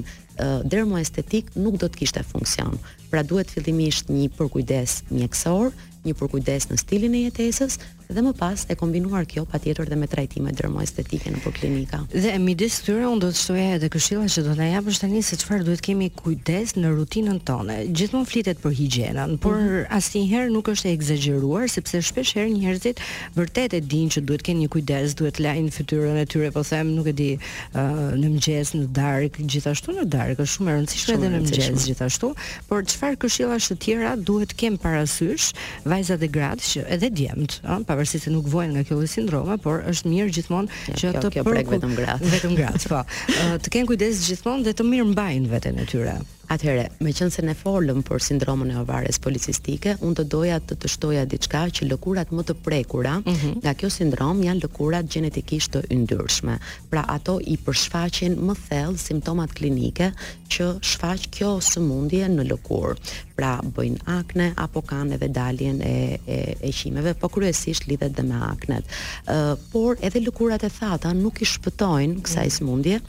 dermoestetik 0.66 1.52
nuk 1.62 1.78
do 1.82 1.88
të 1.92 2.02
kishte 2.02 2.24
funksion. 2.26 2.78
Pra 3.12 3.22
duhet 3.28 3.52
fillimisht 3.54 4.10
një 4.10 4.30
përkujdes 4.40 5.02
mjekësor, 5.14 5.74
një 6.08 6.14
përkujdes 6.18 6.70
në 6.72 6.80
stilin 6.82 7.18
e 7.20 7.24
jetesës 7.28 7.78
dhe 8.16 8.24
më 8.26 8.34
pas 8.38 8.66
e 8.70 8.76
kombinuar 8.78 9.26
kjo 9.30 9.44
patjetër 9.50 9.90
dhe 9.92 9.98
me 10.00 10.08
trajtime 10.12 10.52
dermoestetike 10.56 11.32
në 11.32 11.42
poliklinika. 11.46 12.02
Dhe 12.12 12.34
midis 12.44 12.80
këtyre 12.84 13.08
unë 13.08 13.24
do 13.24 13.30
të 13.32 13.40
shtoja 13.42 13.68
edhe 13.78 13.90
këshilla 13.94 14.28
që 14.36 14.44
do 14.48 14.56
t'na 14.58 14.68
japësh 14.74 15.00
tani 15.04 15.22
se 15.26 15.38
çfarë 15.42 15.68
duhet 15.68 15.84
kemi 15.86 16.10
kujdes 16.20 16.76
në 16.80 16.92
rutinën 16.98 17.40
tonë. 17.48 17.78
Gjithmonë 17.96 18.30
flitet 18.32 18.62
për 18.64 18.76
higjienën, 18.80 19.36
por 19.44 19.56
mm 19.58 19.68
-hmm. 19.68 19.98
asnjëherë 19.98 20.52
nuk 20.56 20.68
është 20.74 20.90
e 20.92 20.96
egzageruar 20.98 21.68
sepse 21.76 22.02
shpesh 22.10 22.32
herë 22.38 22.52
njerëzit 22.62 22.98
vërtet 23.36 23.74
e 23.80 23.82
dinë 23.94 24.10
që 24.18 24.26
duhet 24.28 24.44
kenë 24.48 24.60
një 24.64 24.70
kujdes, 24.74 25.16
duhet 25.20 25.40
lajn 25.40 25.72
fytyrën 25.78 26.18
e 26.24 26.26
tyre, 26.26 26.52
po 26.52 26.64
them 26.64 26.88
nuk 26.96 27.08
e 27.08 27.14
di 27.22 27.32
uh, 27.36 27.80
në 28.22 28.28
mëngjes, 28.34 28.68
në 28.80 28.86
darkë, 29.02 29.42
gjithashtu 29.52 29.92
në 29.92 30.06
darkë 30.18 30.42
është 30.44 30.54
shumë 30.56 30.68
e 30.70 30.76
rëndësishme 30.76 31.14
edhe 31.18 31.28
në 31.34 31.40
mëngjes 31.46 31.86
gjithashtu, 31.88 32.28
por 32.70 32.82
çfarë 32.92 33.18
këshilla 33.22 33.56
të 33.68 33.76
tjera 33.84 34.16
duhet 34.16 34.52
kem 34.60 34.74
parasysh 34.78 35.46
vajzat 35.92 36.20
e 36.22 36.30
gratë 36.36 36.64
që 36.72 36.80
edhe 36.96 37.10
djemt, 37.10 37.52
ëh, 37.64 38.00
pavarësisht 38.02 38.28
se 38.28 38.32
nuk 38.34 38.48
vojnë 38.50 38.74
nga 38.76 38.84
kjo 38.88 38.98
lloj 39.00 39.10
sindrome, 39.12 39.58
por 39.62 39.84
është 39.92 40.12
mirë 40.14 40.34
gjithmonë 40.38 40.78
që 40.90 41.00
kjo, 41.00 41.12
të 41.22 41.32
kjo 41.38 41.44
prek 41.48 41.70
vetëm 41.76 41.94
gratë. 42.00 42.30
Vetëm 42.36 42.58
gratë, 42.58 42.84
po. 42.92 43.04
Të 43.66 43.76
kenë 43.76 43.92
kujdes 43.94 44.26
gjithmonë 44.30 44.70
dhe 44.70 44.76
të 44.82 44.90
mirë 44.92 45.10
mbajnë 45.14 45.52
veten 45.56 45.82
e 45.84 45.90
tyre. 45.94 46.18
Atëherë, 46.52 46.82
me 47.08 47.14
qënë 47.16 47.32
se 47.32 47.44
ne 47.48 47.54
folëm 47.56 48.02
për 48.04 48.24
sindromën 48.26 48.74
e 48.74 48.80
ovares 48.82 49.20
policistike, 49.24 49.94
unë 50.04 50.18
të 50.20 50.26
doja 50.34 50.58
të 50.68 50.76
të 50.84 50.90
shtoja 50.92 51.22
diçka 51.32 51.62
që 51.78 51.88
lëkurat 51.94 52.34
më 52.36 52.44
të 52.50 52.56
prekura, 52.66 53.14
mm 53.20 53.36
-hmm. 53.36 53.56
nga 53.64 53.72
kjo 53.80 53.90
sindrom 53.90 54.42
janë 54.44 54.64
lëkurat 54.66 55.08
gjenetikisht 55.14 55.72
të 55.76 55.82
ndyrshme. 56.02 56.58
Pra 56.92 57.04
ato 57.14 57.38
i 57.40 57.56
përshfaqin 57.64 58.36
më 58.50 58.56
thellë 58.68 58.98
simptomat 59.00 59.54
klinike 59.56 60.12
që 60.52 60.68
shfaq 60.90 61.30
kjo 61.38 61.54
sëmundje 61.72 62.28
në 62.36 62.44
lëkur. 62.52 62.96
Pra 63.40 63.56
bëjnë 63.76 64.04
akne 64.06 64.52
apo 64.62 64.82
kanë 64.86 65.16
edhe 65.16 65.28
daljen 65.34 65.80
e, 65.82 66.20
e, 66.28 66.58
e 66.68 66.72
shimeve, 66.72 67.14
po 67.14 67.28
kryesisht 67.30 67.88
lidhet 67.88 68.14
dhe 68.18 68.22
me 68.24 68.36
aknet. 68.52 68.86
Uh, 69.28 69.56
por 69.72 69.98
edhe 70.06 70.20
lëkurat 70.22 70.64
e 70.64 70.70
thata 70.70 71.14
nuk 71.14 71.42
i 71.42 71.46
shpëtojnë 71.54 72.20
kësaj 72.26 72.48
mhm. 72.50 72.56
sëmundje, 72.58 73.00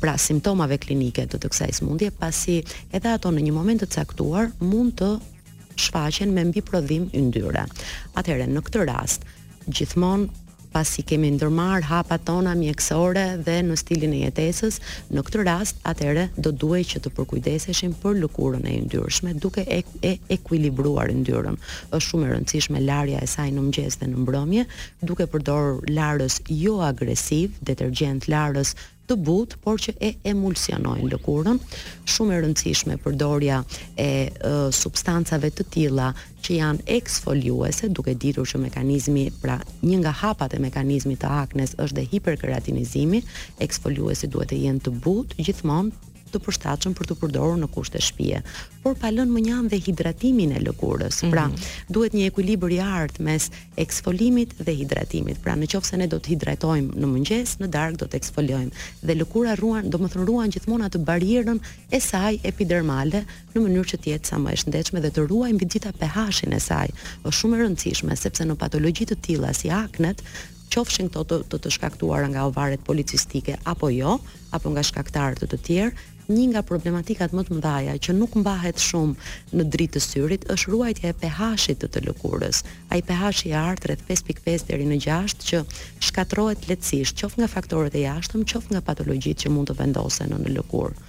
pra 0.00 0.16
simptomave 0.18 0.78
klinike 0.78 1.26
të 1.26 1.36
të 1.38 1.48
kësaj 1.52 1.72
sëmundje, 1.80 2.10
pasi 2.10 2.62
edhe 2.94 3.10
ato 3.16 3.32
në 3.34 3.42
një 3.48 3.54
moment 3.56 3.80
të 3.82 3.88
caktuar 3.92 4.50
mund 4.60 4.94
të 5.00 5.10
shfaqen 5.82 6.32
me 6.32 6.44
mbi 6.48 6.62
prodhim 6.64 7.08
yndyre. 7.18 7.66
Atëherë 8.20 8.46
në 8.52 8.62
këtë 8.66 8.86
rast, 8.88 9.26
gjithmonë 9.68 10.30
pasi 10.76 11.02
kemi 11.08 11.30
ndërmarr 11.32 11.86
hapat 11.88 12.24
tona 12.28 12.52
mjekësore 12.58 13.22
dhe 13.46 13.52
në 13.64 13.76
stilin 13.80 14.12
e 14.12 14.18
jetesës, 14.26 14.76
në 15.08 15.22
këtë 15.28 15.44
rast 15.48 15.78
atëherë 15.88 16.24
do 16.44 16.52
duhej 16.52 16.82
që 16.92 17.00
të 17.06 17.12
përkujdeseshim 17.16 17.94
për 18.02 18.18
lëkurën 18.24 18.66
e 18.68 18.74
yndyrshme 18.82 19.32
duke 19.40 19.64
e, 19.64 19.80
e 20.04 20.12
ekuilibruar 20.36 21.12
yndyrën. 21.12 21.56
Është 21.90 22.06
shumë 22.10 22.28
e 22.28 22.34
rëndësishme 22.34 22.82
larja 22.88 23.22
e 23.24 23.30
saj 23.36 23.48
në 23.56 23.62
mëngjes 23.64 24.00
dhe 24.02 24.10
në 24.12 24.20
mbrëmje, 24.26 24.66
duke 25.12 25.28
përdorur 25.32 25.80
larës 25.96 26.42
jo 26.64 26.76
agresiv, 26.90 27.56
detergjent 27.64 28.28
larës 28.32 28.76
të 29.06 29.16
but, 29.26 29.54
por 29.64 29.78
që 29.80 29.92
e 30.00 30.08
emulsionojnë 30.32 31.08
lëkurën. 31.14 31.60
Shumë 32.10 32.34
e 32.36 32.40
rëndësishme 32.42 32.96
përdorja 33.02 33.58
e, 33.64 34.08
e 34.48 34.52
substancave 34.74 35.50
të 35.54 35.66
tilla 35.74 36.08
që 36.42 36.58
janë 36.60 36.86
eksfoliuese, 36.98 37.90
duke 37.94 38.14
ditur 38.22 38.48
që 38.50 38.60
mekanizmi, 38.66 39.28
pra 39.42 39.58
një 39.86 40.00
nga 40.02 40.14
hapat 40.24 40.56
e 40.58 40.62
mekanizmit 40.66 41.22
të 41.22 41.32
aknes 41.44 41.76
është 41.82 42.00
dhe 42.00 42.08
hiperkeratinizimi, 42.16 43.22
eksfoliuese 43.66 44.30
duhet 44.34 44.54
e 44.58 44.62
jenë 44.66 44.86
të 44.88 44.94
but, 45.06 45.34
gjithmonë 45.40 46.15
të 46.36 46.42
përshtatshëm 46.46 46.94
për 47.00 47.08
të 47.10 47.16
përdorur 47.20 47.56
në 47.60 47.68
kushte 47.72 48.00
shtëpie. 48.02 48.42
Por 48.84 48.94
pa 49.00 49.08
lënë 49.14 49.32
më 49.34 49.40
njëan 49.48 49.68
dhe 49.72 49.80
hidratimin 49.88 50.52
e 50.54 50.60
lëkurës. 50.62 51.16
Pra, 51.32 51.46
mm 51.48 51.54
-hmm. 51.54 51.92
duhet 51.96 52.12
një 52.14 52.28
ekuilibër 52.30 52.72
i 52.78 52.80
artë 53.00 53.22
mes 53.28 53.44
eksfolimit 53.84 54.50
dhe 54.66 54.72
hidratimit. 54.80 55.36
Pra, 55.42 55.56
nëse 55.56 55.96
ne 55.96 56.06
do 56.06 56.18
të 56.22 56.28
hidratojmë 56.34 56.94
në 57.02 57.06
mëngjes, 57.14 57.50
në 57.60 57.66
darkë 57.76 57.98
do 58.00 58.06
të 58.06 58.14
eksfoliojmë 58.20 58.72
dhe 59.06 59.18
lëkura 59.20 59.56
ruan, 59.62 59.90
domethënë 59.92 60.26
ruan 60.30 60.50
gjithmonë 60.54 60.86
atë 60.88 60.98
barierën 61.08 61.58
e 61.96 61.98
saj 62.00 62.34
epidermale 62.50 63.20
në 63.54 63.58
mënyrë 63.64 63.90
që 63.90 63.96
të 63.98 64.06
jetë 64.14 64.26
sa 64.28 64.36
më 64.38 64.48
e 64.52 64.56
shëndetshme 64.62 64.98
dhe 65.04 65.10
të 65.12 65.20
ruajmë 65.30 65.56
mbi 65.56 65.66
gjitha 65.74 65.92
pH-in 66.00 66.52
e 66.52 66.60
saj. 66.68 66.88
Është 67.26 67.38
shumë 67.40 67.54
e 67.56 67.58
rëndësishme 67.64 68.12
sepse 68.16 68.42
në 68.44 68.54
patologji 68.62 69.04
të 69.06 69.16
tilla 69.26 69.50
si 69.52 69.68
aknet, 69.70 70.22
qofshin 70.74 71.08
këto 71.08 71.22
të, 71.28 71.36
të, 71.50 71.56
të 71.62 71.70
shkaktuara 71.76 72.26
nga 72.28 72.42
ovaret 72.50 72.80
policistike 72.88 73.54
apo 73.64 73.86
jo, 73.90 74.18
apo 74.52 74.66
nga 74.70 74.82
shkaktarë 74.82 75.36
të 75.38 75.46
të 75.48 75.56
tjerë, 75.66 75.92
një 76.28 76.46
nga 76.52 76.62
problematikat 76.66 77.34
më 77.34 77.44
të 77.48 77.56
mëdhaja 77.56 77.94
që 78.02 78.14
nuk 78.16 78.34
mbahet 78.40 78.80
shumë 78.82 79.14
në 79.56 79.66
dritë 79.72 79.94
të 79.96 80.02
syrit 80.04 80.46
është 80.52 80.72
ruajtja 80.72 81.12
e 81.12 81.16
pH-shit 81.22 81.80
të 81.82 81.90
të 81.94 82.02
lëkurës. 82.06 82.62
Ai 82.94 83.00
pH 83.08 83.44
i 83.46 83.52
art 83.58 83.86
rreth 83.86 84.02
5.5 84.08 84.66
deri 84.70 84.86
në 84.88 84.98
6 85.04 85.38
që 85.50 85.60
shkatrohet 86.08 86.66
lehtësisht, 86.70 87.16
qoftë 87.20 87.42
nga 87.42 87.48
faktorët 87.52 87.94
e 87.98 88.02
jashtëm, 88.06 88.44
qoftë 88.48 88.74
nga 88.74 88.82
patologjitë 88.88 89.44
që 89.46 89.52
mund 89.54 89.70
të 89.70 89.76
vendosen 89.78 90.32
në, 90.32 90.40
në 90.46 90.54
lëkurë. 90.56 91.06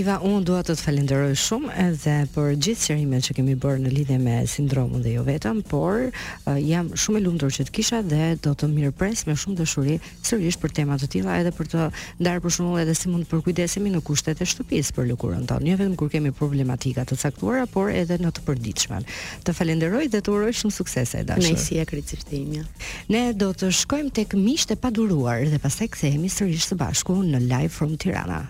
Iva, 0.00 0.18
unë 0.24 0.42
dua 0.48 0.60
të 0.64 0.76
të 0.76 0.86
falenderoj 0.86 1.34
shumë 1.42 1.72
edhe 1.86 2.16
për 2.34 2.54
gjithë 2.64 2.86
shërimet 2.88 3.26
që 3.28 3.36
kemi 3.40 3.58
bërë 3.62 3.82
në 3.86 3.94
lidhje 3.96 4.18
me 4.24 4.38
sindromën 4.52 5.02
dhe 5.04 5.16
jo 5.16 5.24
vetëm, 5.26 5.60
por 5.70 6.06
uh, 6.06 6.46
jam 6.62 6.90
shumë 6.94 7.18
e 7.20 7.24
lumtur 7.26 7.52
që 7.52 7.66
të 7.68 7.74
kisha 7.80 8.00
dhe 8.06 8.30
do 8.44 8.54
të 8.54 8.70
mirëpres 8.72 9.26
me 9.28 9.36
shumë 9.36 9.58
dashuri 9.62 9.98
sërish 10.24 10.58
për 10.62 10.74
tema 10.80 10.96
të 11.00 11.10
tilla 11.16 11.36
edhe 11.42 11.52
për 11.56 11.70
të 11.72 11.88
ndarë 12.22 12.40
për 12.44 12.64
edhe 12.82 12.94
si 12.96 13.08
mund 13.10 13.26
të 13.26 13.30
përkujdesemi 13.34 13.90
në 13.94 14.02
kushtet 14.06 14.40
e 14.42 14.46
shtëpisë 14.52 14.92
për 14.96 15.06
lëkurën 15.12 15.44
tonë, 15.48 15.70
jo 15.72 15.76
vetëm 15.80 15.94
kur 16.00 16.10
kemi 16.12 16.32
problematika 16.36 17.04
të 17.08 17.16
caktuara, 17.22 17.66
por 17.72 17.92
edhe 17.92 18.18
në 18.20 18.32
të 18.36 18.44
përditshmen. 18.48 19.06
Të 19.46 19.54
falenderoj 19.56 20.04
dhe 20.12 20.20
të 20.26 20.32
uroj 20.34 20.52
shumë 20.60 20.76
suksese 20.78 21.22
e 21.22 21.26
dashur. 21.28 21.48
Nëjësi 21.48 21.80
e 21.82 21.86
kritikëve 21.92 22.40
imja. 22.42 22.66
Ne 23.14 23.24
do 23.44 23.50
të 23.56 23.72
shkojmë 23.82 24.14
tek 24.20 24.36
miqtë 24.44 24.76
e 24.76 24.82
paduruar 24.84 25.46
dhe 25.54 25.62
pastaj 25.64 25.90
kthehemi 25.96 26.32
sërish 26.36 26.68
së 26.72 26.80
bashku 26.84 27.18
në 27.32 27.42
live 27.48 27.72
from 27.78 27.96
Tirana. 28.04 28.42